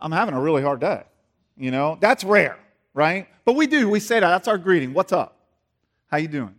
[0.00, 1.02] I'm having a really hard day.
[1.56, 2.58] You know, that's rare,
[2.94, 3.28] right?
[3.44, 3.90] But we do.
[3.90, 4.28] We say that.
[4.28, 4.94] That's our greeting.
[4.94, 5.36] What's up?
[6.06, 6.54] How you doing?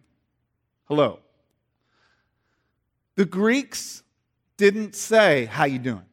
[0.86, 1.20] Hello.
[3.16, 4.04] The Greeks
[4.58, 6.06] didn't say, how you doing?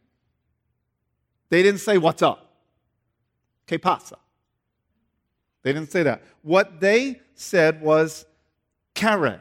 [1.48, 2.52] They didn't say, what's up?
[3.66, 4.16] Que pasa?
[5.62, 6.22] They didn't say that.
[6.42, 8.26] What they said was,
[8.94, 9.40] kare.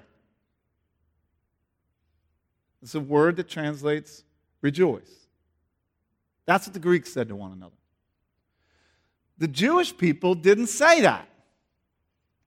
[2.82, 4.24] It's a word that translates
[4.62, 5.28] rejoice.
[6.46, 7.76] That's what the Greeks said to one another.
[9.38, 11.28] The Jewish people didn't say that.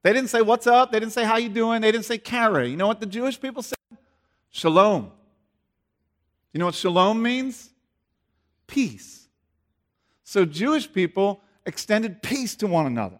[0.03, 0.93] They didn't say, What's up?
[0.93, 1.81] They didn't say, How you doing?
[1.81, 2.65] They didn't say, Kare.
[2.65, 3.79] You know what the Jewish people said?
[4.51, 5.11] Shalom.
[6.55, 7.71] You know what shalom means?
[8.69, 9.29] Peace.
[10.23, 13.19] So Jewish people extended peace to one another.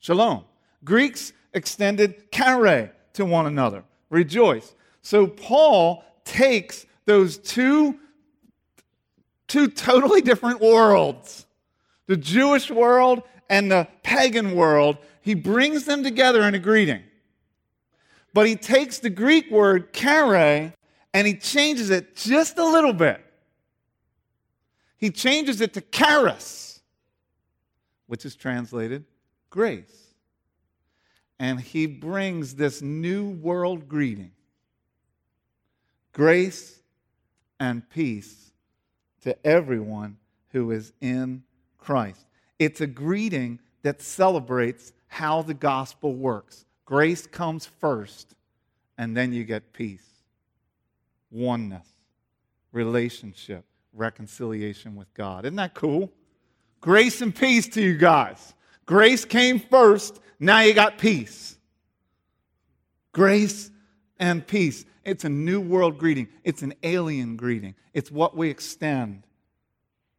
[0.00, 0.44] Shalom.
[0.84, 3.84] Greeks extended kare to one another.
[4.10, 4.74] Rejoice.
[5.00, 8.00] So Paul takes those two,
[9.46, 11.46] two totally different worlds
[12.06, 14.98] the Jewish world and the pagan world.
[15.22, 17.02] He brings them together in a greeting.
[18.34, 20.74] But he takes the Greek word kare
[21.14, 23.24] and he changes it just a little bit.
[24.98, 26.80] He changes it to charis,
[28.06, 29.04] which is translated
[29.48, 30.14] grace.
[31.38, 34.32] And he brings this new world greeting
[36.12, 36.80] grace
[37.58, 38.52] and peace
[39.22, 40.16] to everyone
[40.50, 41.42] who is in
[41.76, 42.24] Christ.
[42.58, 46.64] It's a greeting that celebrates how the gospel works.
[46.84, 48.34] Grace comes first,
[48.96, 50.06] and then you get peace,
[51.34, 51.86] oneness,
[52.72, 55.44] relationship, reconciliation with God.
[55.44, 56.10] Isn't that cool?
[56.80, 58.54] Grace and peace to you guys.
[58.86, 61.58] Grace came first, now you got peace.
[63.12, 63.70] Grace
[64.18, 64.84] and peace.
[65.04, 67.74] It's a new world greeting, it's an alien greeting.
[67.92, 69.24] It's what we extend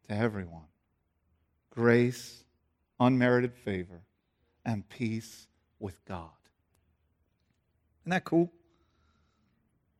[0.08, 0.62] to everyone
[1.70, 2.42] grace,
[2.98, 4.00] unmerited favor,
[4.64, 5.46] and peace
[5.78, 6.30] with God.
[8.02, 8.50] Isn't that cool?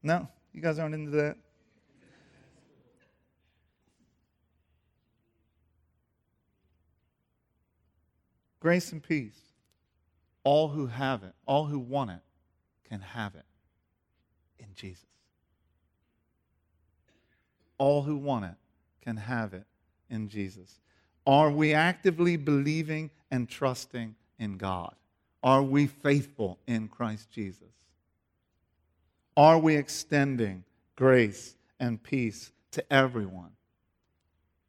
[0.03, 0.29] No?
[0.57, 1.37] You guys aren't into that?
[8.59, 9.39] Grace and peace.
[10.45, 12.21] All who have it, all who want it,
[12.89, 13.45] can have it
[14.59, 15.05] in Jesus.
[17.77, 18.55] All who want it
[19.03, 19.67] can have it
[20.09, 20.81] in Jesus.
[21.27, 24.95] Are we actively believing and trusting in God?
[25.43, 27.69] Are we faithful in Christ Jesus?
[29.37, 30.65] Are we extending
[30.97, 33.51] grace and peace to everyone?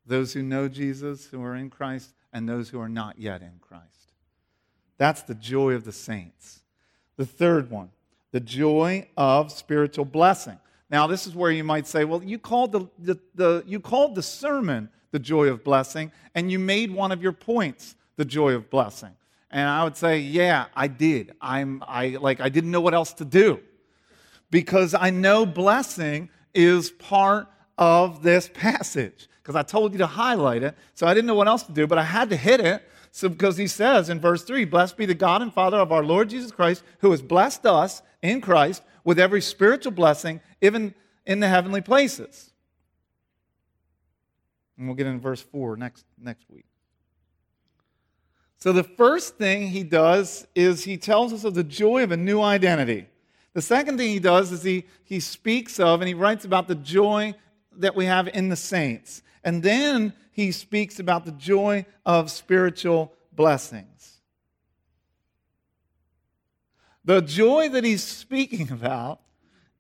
[0.05, 3.59] Those who know Jesus, who are in Christ, and those who are not yet in
[3.61, 3.83] Christ.
[4.97, 6.61] That's the joy of the saints.
[7.17, 7.89] The third one
[8.31, 10.57] the joy of spiritual blessing.
[10.89, 14.15] Now, this is where you might say, well, you called the, the, the, you called
[14.15, 18.53] the sermon the joy of blessing, and you made one of your points the joy
[18.53, 19.11] of blessing.
[19.49, 21.33] And I would say, yeah, I did.
[21.41, 23.59] I'm, I, like, I didn't know what else to do.
[24.49, 30.63] Because I know blessing is part of this passage because I told you to highlight
[30.63, 30.75] it.
[30.93, 32.87] So I didn't know what else to do, but I had to hit it.
[33.11, 36.03] So because he says in verse 3, Blessed be the God and Father of our
[36.03, 40.93] Lord Jesus Christ, who has blessed us in Christ with every spiritual blessing, even
[41.25, 42.51] in the heavenly places.
[44.77, 46.65] And we'll get into verse 4 next, next week.
[48.57, 52.17] So the first thing he does is he tells us of the joy of a
[52.17, 53.07] new identity.
[53.57, 56.75] The second thing he does is he, he speaks of and he writes about the
[56.75, 57.33] joy
[57.77, 59.23] that we have in the saints.
[59.43, 64.19] And then he speaks about the joy of spiritual blessings.
[67.03, 69.21] The joy that he's speaking about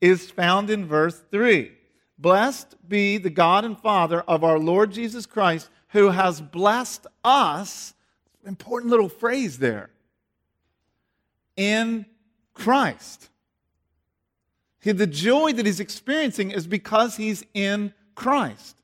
[0.01, 1.71] is found in verse 3.
[2.17, 7.93] Blessed be the God and Father of our Lord Jesus Christ, who has blessed us.
[8.43, 9.91] Important little phrase there.
[11.55, 12.07] In
[12.55, 13.29] Christ.
[14.83, 18.77] The joy that he's experiencing is because he's in Christ.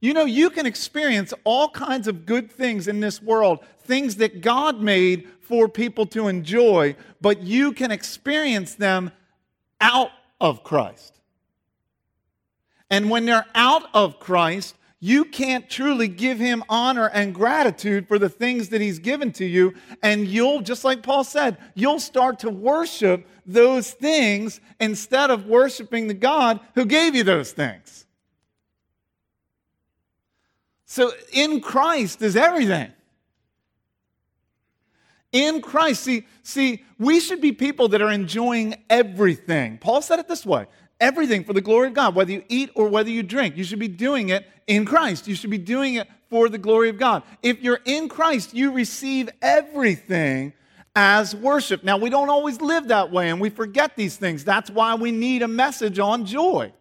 [0.00, 4.40] You know, you can experience all kinds of good things in this world, things that
[4.40, 9.12] God made for people to enjoy, but you can experience them
[9.80, 11.20] out of Christ.
[12.90, 18.18] And when they're out of Christ, you can't truly give him honor and gratitude for
[18.18, 19.74] the things that he's given to you.
[20.02, 26.08] And you'll, just like Paul said, you'll start to worship those things instead of worshiping
[26.08, 28.06] the God who gave you those things.
[30.86, 32.90] So in Christ is everything.
[35.32, 36.02] In Christ.
[36.02, 39.76] See, see, we should be people that are enjoying everything.
[39.76, 40.66] Paul said it this way
[41.04, 43.56] everything for the glory of God, whether you eat or whether you drink.
[43.56, 45.28] You should be doing it in Christ.
[45.28, 47.22] You should be doing it for the glory of God.
[47.42, 50.54] If you're in Christ, you receive everything
[50.96, 51.84] as worship.
[51.84, 54.44] Now, we don't always live that way and we forget these things.
[54.44, 56.72] That's why we need a message on joy.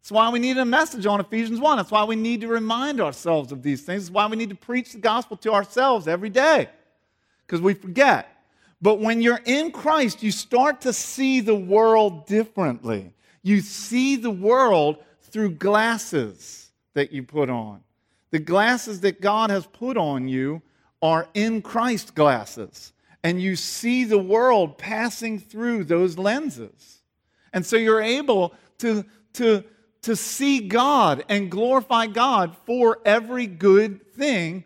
[0.00, 1.76] That's why we need a message on Ephesians 1.
[1.76, 4.04] That's why we need to remind ourselves of these things.
[4.04, 6.68] That's why we need to preach the gospel to ourselves every day,
[7.46, 8.26] because we forget.
[8.82, 13.12] But when you're in Christ, you start to see the world differently.
[13.42, 17.80] You see the world through glasses that you put on.
[18.30, 20.62] The glasses that God has put on you
[21.02, 22.92] are in Christ glasses.
[23.22, 27.02] And you see the world passing through those lenses.
[27.52, 29.64] And so you're able to, to
[30.02, 34.64] to see God and glorify God for every good thing,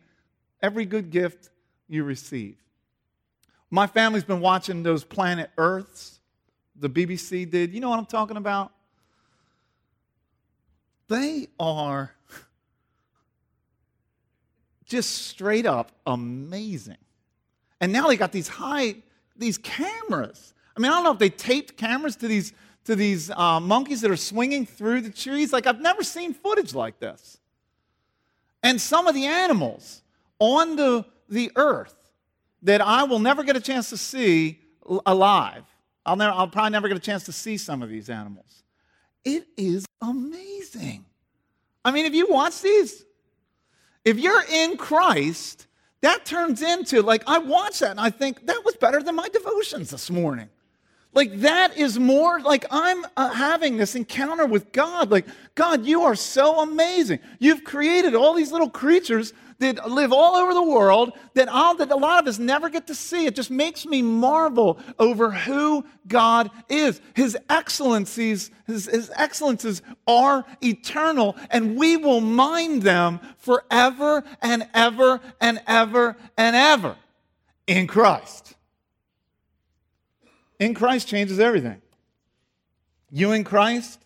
[0.63, 1.51] every good gift
[1.89, 2.57] you receive.
[3.71, 6.14] My family's been watching those Planet Earths,
[6.77, 7.73] the BBC did.
[7.73, 8.73] You know what I'm talking about?
[11.09, 12.15] They are
[14.87, 16.97] just straight up amazing.
[17.81, 18.97] And now they got these high,
[19.37, 20.55] these cameras.
[20.77, 22.53] I mean, I don't know if they taped cameras to these
[22.85, 25.53] to these uh, monkeys that are swinging through the trees.
[25.53, 27.39] Like, I've never seen footage like this.
[28.63, 30.03] And some of the animals
[30.39, 31.95] on the, the earth
[32.63, 34.61] that I will never get a chance to see
[35.07, 35.65] alive.
[36.07, 38.63] I'll, never, I'll probably never get a chance to see some of these animals.
[39.25, 41.05] It is amazing.
[41.85, 43.05] I mean, if you watch these,
[44.05, 45.67] if you're in Christ,
[46.03, 49.29] that turns into like, I watch that and I think that was better than my
[49.29, 50.49] devotions this morning.
[51.15, 55.11] Like, that is more like I'm uh, having this encounter with God.
[55.11, 57.21] Like, God, you are so amazing.
[57.39, 61.93] You've created all these little creatures that live all over the world that, I'll, that
[61.93, 63.27] a lot of us never get to see.
[63.27, 67.01] It just makes me marvel over who God is.
[67.15, 75.21] His excellencies, his, his excellences are eternal, and we will mind them forever and ever
[75.41, 76.97] and ever and ever
[77.69, 78.54] in Christ
[80.65, 81.83] in Christ changes everything.
[83.11, 84.01] You in Christ,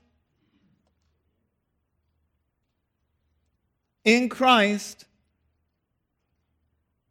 [4.05, 5.05] in Christ,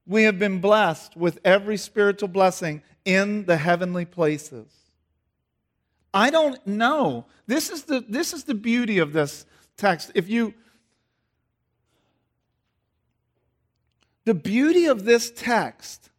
[0.05, 4.67] we have been blessed with every spiritual blessing in the heavenly places.
[6.13, 7.25] I don't know.
[7.45, 9.45] This is the, this is the beauty of this
[9.77, 10.11] text.
[10.13, 10.53] If you,
[14.25, 16.09] the beauty of this text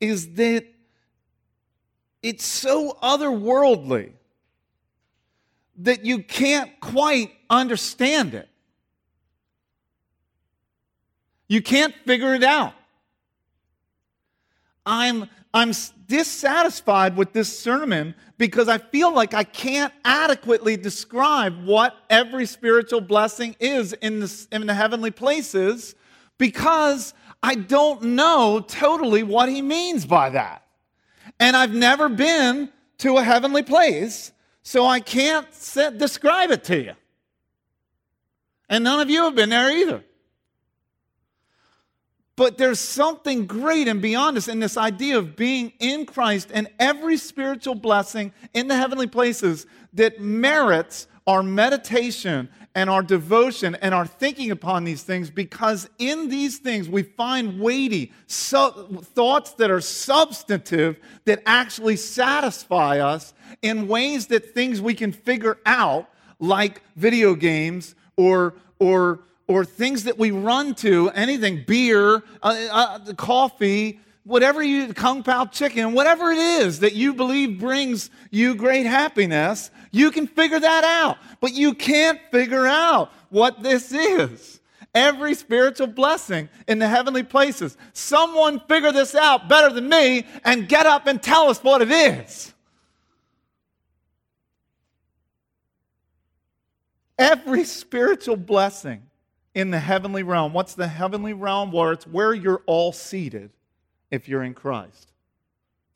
[0.00, 0.64] is that
[2.22, 4.12] it's so otherworldly
[5.78, 8.48] that you can't quite understand it.
[11.46, 12.74] You can't figure it out.
[14.84, 15.72] I'm, I'm
[16.06, 23.00] dissatisfied with this sermon because I feel like I can't adequately describe what every spiritual
[23.00, 25.94] blessing is in the, in the heavenly places
[26.38, 30.67] because I don't know totally what he means by that.
[31.40, 34.32] And I've never been to a heavenly place,
[34.62, 36.92] so I can't set, describe it to you.
[38.68, 40.04] And none of you have been there either.
[42.36, 46.68] But there's something great and beyond us in this idea of being in Christ and
[46.78, 52.48] every spiritual blessing in the heavenly places that merits our meditation
[52.78, 57.58] and our devotion and our thinking upon these things because in these things we find
[57.58, 65.10] weighty thoughts that are substantive that actually satisfy us in ways that things we can
[65.10, 66.08] figure out
[66.38, 69.18] like video games or or
[69.48, 73.98] or things that we run to, anything, beer, uh, uh, coffee,
[74.28, 79.70] whatever you, kung pao chicken, whatever it is that you believe brings you great happiness,
[79.90, 81.16] you can figure that out.
[81.40, 84.60] But you can't figure out what this is.
[84.94, 87.78] Every spiritual blessing in the heavenly places.
[87.94, 91.90] Someone figure this out better than me and get up and tell us what it
[91.90, 92.52] is.
[97.18, 99.02] Every spiritual blessing
[99.54, 100.52] in the heavenly realm.
[100.52, 101.72] What's the heavenly realm?
[101.72, 103.50] Where it's where you're all seated
[104.10, 105.12] if you're in Christ.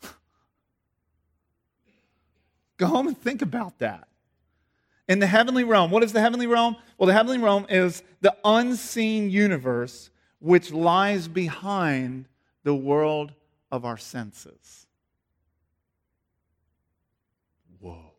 [2.76, 4.08] Go home and think about that.
[5.08, 6.76] In the heavenly realm, what is the heavenly realm?
[6.96, 12.26] Well, the heavenly realm is the unseen universe which lies behind
[12.62, 13.32] the world
[13.70, 14.86] of our senses.
[17.80, 18.12] Whoa.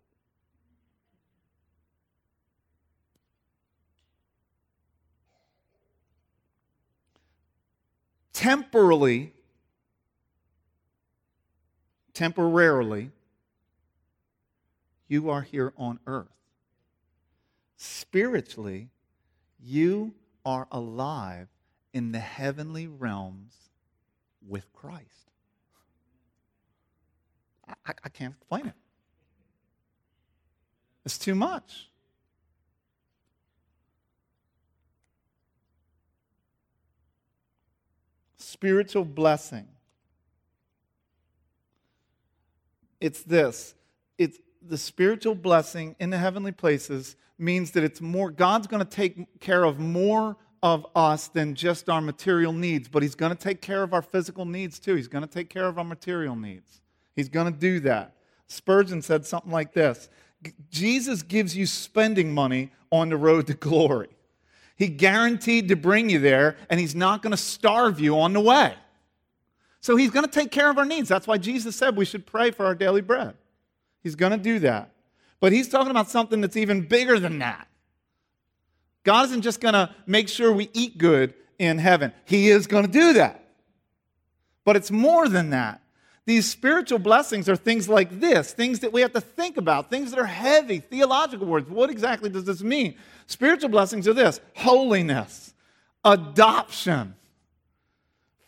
[8.34, 9.32] temporarily,
[12.14, 13.12] temporarily,
[15.08, 16.28] you are here on earth.
[17.78, 18.90] Spiritually,
[19.60, 20.14] you
[20.46, 21.48] are alive
[21.94, 23.54] in the heavenly realms
[24.48, 25.32] with Christ.
[27.86, 28.74] I, I, can't explain it.
[31.06, 31.88] It's too much.
[38.64, 39.68] spiritual blessing.
[43.04, 43.76] It's this
[44.18, 48.90] it's the spiritual blessing in the heavenly places means that it's more, God's going to
[48.90, 53.38] take care of more of us than just our material needs, but He's going to
[53.38, 54.96] take care of our physical needs too.
[54.96, 56.82] He's going to take care of our material needs.
[57.14, 58.16] He's going to do that.
[58.48, 60.10] Spurgeon said something like this
[60.70, 64.10] Jesus gives you spending money on the road to glory.
[64.78, 68.40] He guaranteed to bring you there, and He's not going to starve you on the
[68.40, 68.76] way.
[69.84, 71.10] So He's going to take care of our needs.
[71.10, 73.36] That's why Jesus said we should pray for our daily bread.
[74.02, 74.92] He's going to do that.
[75.42, 77.68] But He's talking about something that's even bigger than that.
[79.04, 82.86] God isn't just going to make sure we eat good in heaven, He is going
[82.86, 83.46] to do that.
[84.64, 85.82] But it's more than that.
[86.26, 90.12] These spiritual blessings are things like this, things that we have to think about, things
[90.12, 91.70] that are heavy, theological words.
[91.70, 92.96] What exactly does this mean?
[93.28, 95.54] Spiritual blessings are this holiness,
[96.06, 97.16] adoption,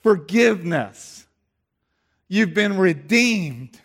[0.01, 1.24] forgiveness.
[2.27, 3.79] You've been redeemed.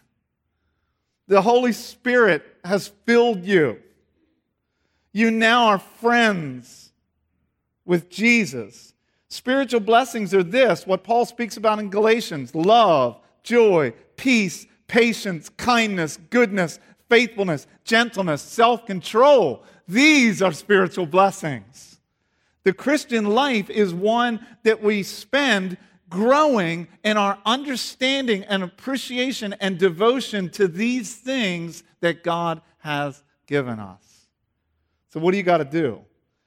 [1.28, 3.78] The Holy Spirit has filled you.
[5.12, 6.93] You now are friends
[7.84, 8.95] with Jesus.
[9.28, 16.18] Spiritual blessings are this what Paul speaks about in Galatians love, joy, peace, patience, kindness,
[16.30, 16.78] goodness,
[17.09, 19.64] faithfulness, gentleness, self control.
[19.86, 22.01] These are spiritual blessings.
[22.62, 25.78] The Christian life is one that we spend
[26.11, 33.78] growing in our understanding and appreciation and devotion to these things that God has given
[33.78, 34.26] us.
[35.08, 36.00] So, what do you got to do?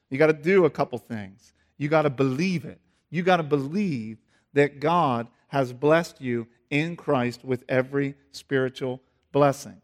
[0.09, 1.53] You got to do a couple things.
[1.77, 2.79] You got to believe it.
[3.09, 4.19] You got to believe
[4.53, 9.01] that God has blessed you in Christ with every spiritual
[9.31, 9.81] blessing.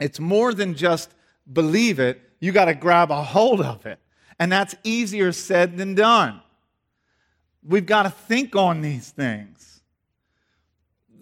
[0.00, 1.14] It's more than just
[1.52, 3.98] believe it, you got to grab a hold of it.
[4.38, 6.40] And that's easier said than done.
[7.66, 9.80] We've got to think on these things.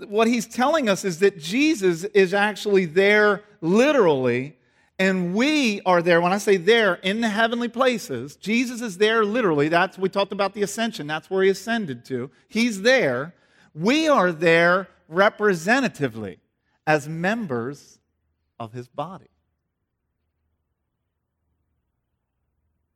[0.08, 4.56] What he's telling us is that Jesus is actually there literally,
[4.98, 6.20] and we are there.
[6.20, 9.68] When I say there, in the heavenly places, Jesus is there literally.
[9.68, 11.06] That's we talked about the ascension.
[11.06, 12.30] That's where he ascended to.
[12.48, 13.34] He's there.
[13.74, 16.40] We are there representatively
[16.86, 18.00] as members
[18.58, 19.28] of his body.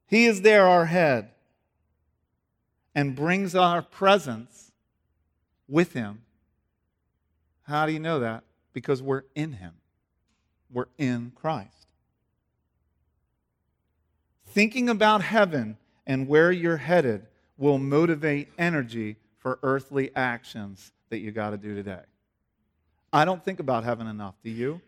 [0.09, 1.31] He is there, our head,
[2.97, 4.73] and brings our presence
[5.69, 6.23] with him.
[7.65, 8.43] How do you know that?
[8.73, 9.75] Because we're in him,
[10.73, 11.89] we're in Christ.
[14.47, 15.77] Thinking about heaven
[16.07, 17.27] and where you're headed
[17.59, 22.03] will motivate energy for earthly actions that you got to do today.
[23.13, 24.35] I don't think about heaven enough.
[24.43, 24.81] Do you?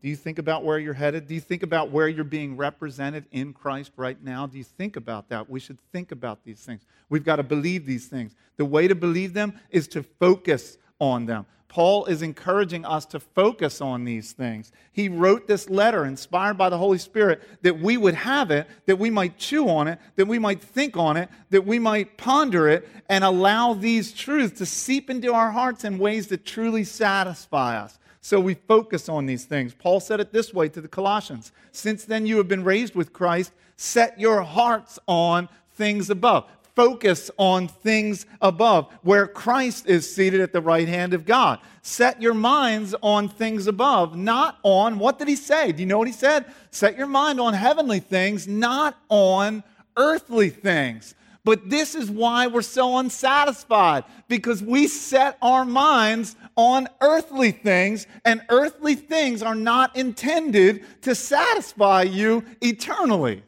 [0.00, 1.26] Do you think about where you're headed?
[1.26, 4.46] Do you think about where you're being represented in Christ right now?
[4.46, 5.50] Do you think about that?
[5.50, 6.82] We should think about these things.
[7.08, 8.36] We've got to believe these things.
[8.58, 11.46] The way to believe them is to focus on them.
[11.68, 14.72] Paul is encouraging us to focus on these things.
[14.92, 18.98] He wrote this letter inspired by the Holy Spirit that we would have it, that
[18.98, 22.68] we might chew on it, that we might think on it, that we might ponder
[22.68, 27.78] it, and allow these truths to seep into our hearts in ways that truly satisfy
[27.78, 27.98] us.
[28.20, 29.74] So we focus on these things.
[29.74, 33.12] Paul said it this way to the Colossians Since then you have been raised with
[33.12, 36.46] Christ, set your hearts on things above
[36.78, 41.58] focus on things above, where Christ is seated at the right hand of God.
[41.82, 45.72] Set your minds on things above, not on, what did he say?
[45.72, 46.44] Do you know what he said?
[46.70, 49.64] Set your mind on heavenly things, not on
[49.96, 51.16] earthly things.
[51.42, 58.08] But this is why we're so unsatisfied, because we set our minds on earthly things,
[58.24, 63.44] and earthly things are not intended to satisfy you eternally.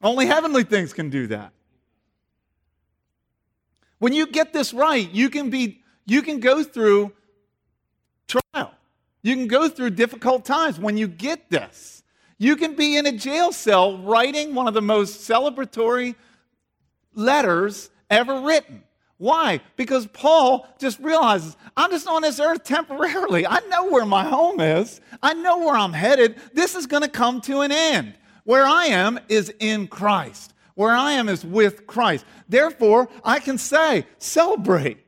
[0.00, 1.52] Only heavenly things can do that.
[3.98, 7.12] When you get this right, you can be you can go through
[8.28, 8.72] trial.
[9.22, 12.04] You can go through difficult times when you get this.
[12.38, 16.14] You can be in a jail cell writing one of the most celebratory
[17.14, 18.84] letters ever written.
[19.18, 19.60] Why?
[19.76, 23.46] Because Paul just realizes, I'm just on this earth temporarily.
[23.46, 26.36] I know where my home is, I know where I'm headed.
[26.54, 28.14] This is going to come to an end.
[28.44, 30.54] Where I am is in Christ.
[30.74, 32.24] Where I am is with Christ.
[32.48, 34.98] Therefore, I can say, celebrate.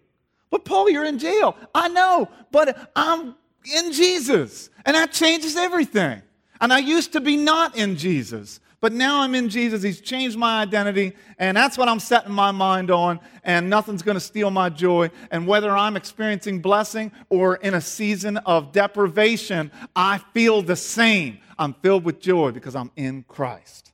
[0.50, 1.56] But Paul, you're in jail.
[1.72, 3.36] I know, but I'm
[3.72, 4.68] in Jesus.
[4.84, 6.20] And that changes everything.
[6.60, 8.60] And I used to be not in Jesus.
[8.80, 9.82] But now I'm in Jesus.
[9.82, 14.14] He's changed my identity, and that's what I'm setting my mind on, and nothing's going
[14.14, 15.10] to steal my joy.
[15.30, 21.38] And whether I'm experiencing blessing or in a season of deprivation, I feel the same.
[21.58, 23.92] I'm filled with joy because I'm in Christ.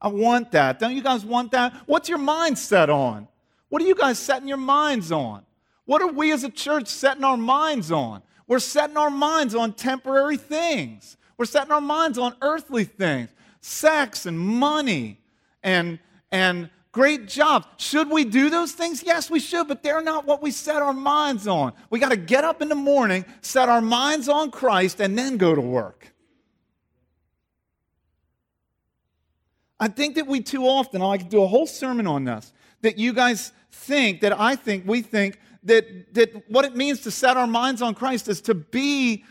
[0.00, 0.80] I want that.
[0.80, 1.72] Don't you guys want that?
[1.86, 3.28] What's your mind set on?
[3.68, 5.44] What are you guys setting your minds on?
[5.84, 8.22] What are we as a church setting our minds on?
[8.46, 11.16] We're setting our minds on temporary things.
[11.36, 13.30] We're setting our minds on earthly things,
[13.64, 15.18] sex and money
[15.62, 15.98] and,
[16.30, 17.66] and great jobs.
[17.78, 19.02] Should we do those things?
[19.02, 21.72] Yes, we should, but they're not what we set our minds on.
[21.88, 25.38] We got to get up in the morning, set our minds on Christ, and then
[25.38, 26.12] go to work.
[29.80, 32.52] I think that we too often, I could do a whole sermon on this,
[32.82, 37.10] that you guys think, that I think, we think that, that what it means to
[37.10, 39.24] set our minds on Christ is to be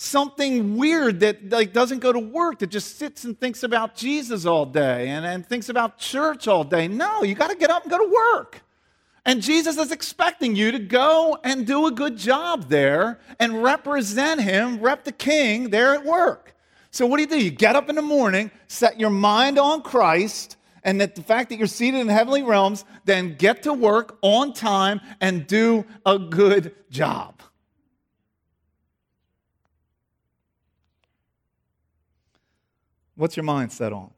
[0.00, 4.46] something weird that like doesn't go to work that just sits and thinks about jesus
[4.46, 7.82] all day and, and thinks about church all day no you got to get up
[7.82, 8.62] and go to work
[9.24, 14.40] and jesus is expecting you to go and do a good job there and represent
[14.40, 16.54] him rep the king there at work
[16.90, 17.44] so, what do you do?
[17.44, 21.50] You get up in the morning, set your mind on Christ, and that the fact
[21.50, 26.18] that you're seated in heavenly realms, then get to work on time and do a
[26.18, 27.42] good job.
[33.18, 34.12] What's your mind set on?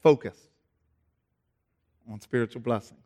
[0.00, 0.38] Focus
[2.08, 3.00] on spiritual blessings.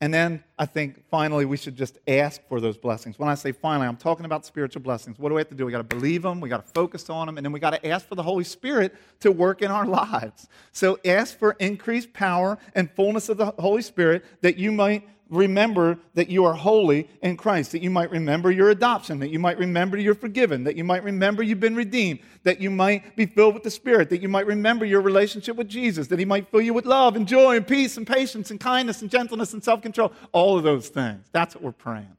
[0.00, 3.18] And then I think finally we should just ask for those blessings.
[3.18, 5.18] When I say finally, I'm talking about spiritual blessings.
[5.18, 5.66] What do we have to do?
[5.66, 7.70] We got to believe them, we got to focus on them, and then we got
[7.70, 10.46] to ask for the Holy Spirit to work in our lives.
[10.70, 15.98] So ask for increased power and fullness of the Holy Spirit that you might remember
[16.14, 19.58] that you are holy in Christ, that you might remember your adoption, that you might
[19.58, 23.54] remember you're forgiven, that you might remember you've been redeemed, that you might be filled
[23.54, 26.60] with the Spirit, that you might remember your relationship with Jesus, that He might fill
[26.60, 29.80] you with love and joy and peace and patience and kindness and gentleness and self
[29.80, 30.12] control.
[30.32, 31.26] All of those things.
[31.32, 32.16] That's what we're praying.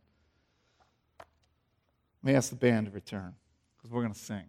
[2.23, 3.35] Let me ask the band to return
[3.77, 4.43] because we're going to sing.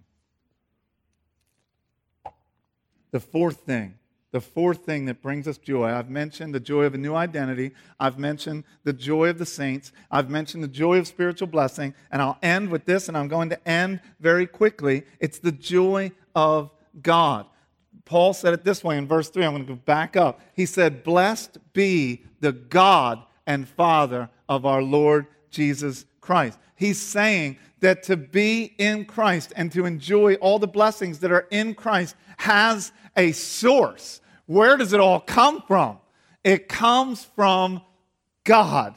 [3.10, 3.94] The fourth thing
[4.33, 5.91] the fourth thing that brings us joy.
[5.91, 7.72] I've mentioned the joy of a new identity.
[8.01, 9.93] I've mentioned the joy of the saints.
[10.11, 11.95] I've mentioned the joy of spiritual blessing.
[12.11, 15.05] And I'll end with this, and I'm going to end very quickly.
[15.20, 16.70] It's the joy of
[17.03, 17.47] God.
[18.07, 19.45] Paul said it this way in verse 3.
[19.45, 20.41] I'm going to go back up.
[20.55, 26.59] He said, Blessed be the God and Father of our Lord Jesus Christ.
[26.74, 31.47] He's saying that to be in Christ and to enjoy all the blessings that are
[31.51, 34.22] in Christ has a source.
[34.47, 35.99] Where does it all come from?
[36.45, 37.82] It comes from
[38.45, 38.97] God,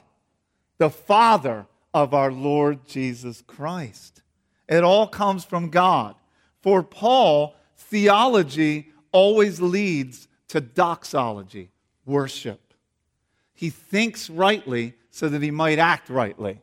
[0.78, 4.22] the Father of our Lord Jesus Christ.
[4.68, 6.16] It all comes from God.
[6.62, 11.70] For Paul, theology always leads to doxology,
[12.06, 12.74] worship.
[13.54, 16.62] He thinks rightly so that he might act rightly.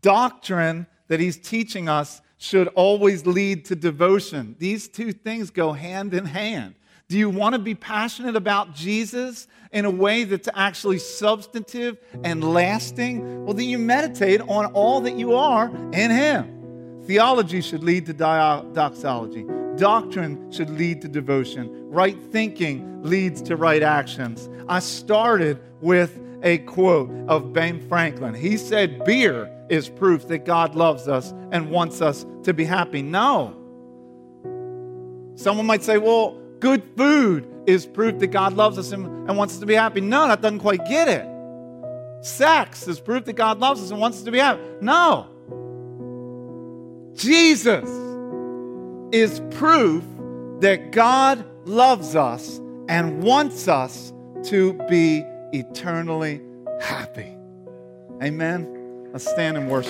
[0.00, 4.56] Doctrine that he's teaching us should always lead to devotion.
[4.58, 6.74] These two things go hand in hand.
[7.12, 12.42] Do you want to be passionate about Jesus in a way that's actually substantive and
[12.54, 13.44] lasting?
[13.44, 17.02] Well, then you meditate on all that you are in Him.
[17.04, 19.44] Theology should lead to doxology.
[19.76, 21.68] Doctrine should lead to devotion.
[21.90, 24.48] Right thinking leads to right actions.
[24.66, 28.32] I started with a quote of Ben Franklin.
[28.32, 33.02] He said, Beer is proof that God loves us and wants us to be happy.
[33.02, 33.54] No.
[35.34, 39.54] Someone might say, well, good food is proof that God loves us and, and wants
[39.54, 40.00] us to be happy.
[40.00, 41.26] No, that doesn't quite get it.
[42.24, 44.62] Sex is proof that God loves us and wants us to be happy.
[44.80, 45.26] No.
[47.14, 47.90] Jesus
[49.12, 50.04] is proof
[50.60, 52.58] that God loves us
[52.88, 54.12] and wants us
[54.44, 56.40] to be eternally
[56.80, 57.36] happy.
[58.22, 59.08] Amen.
[59.12, 59.80] Let's stand and worship.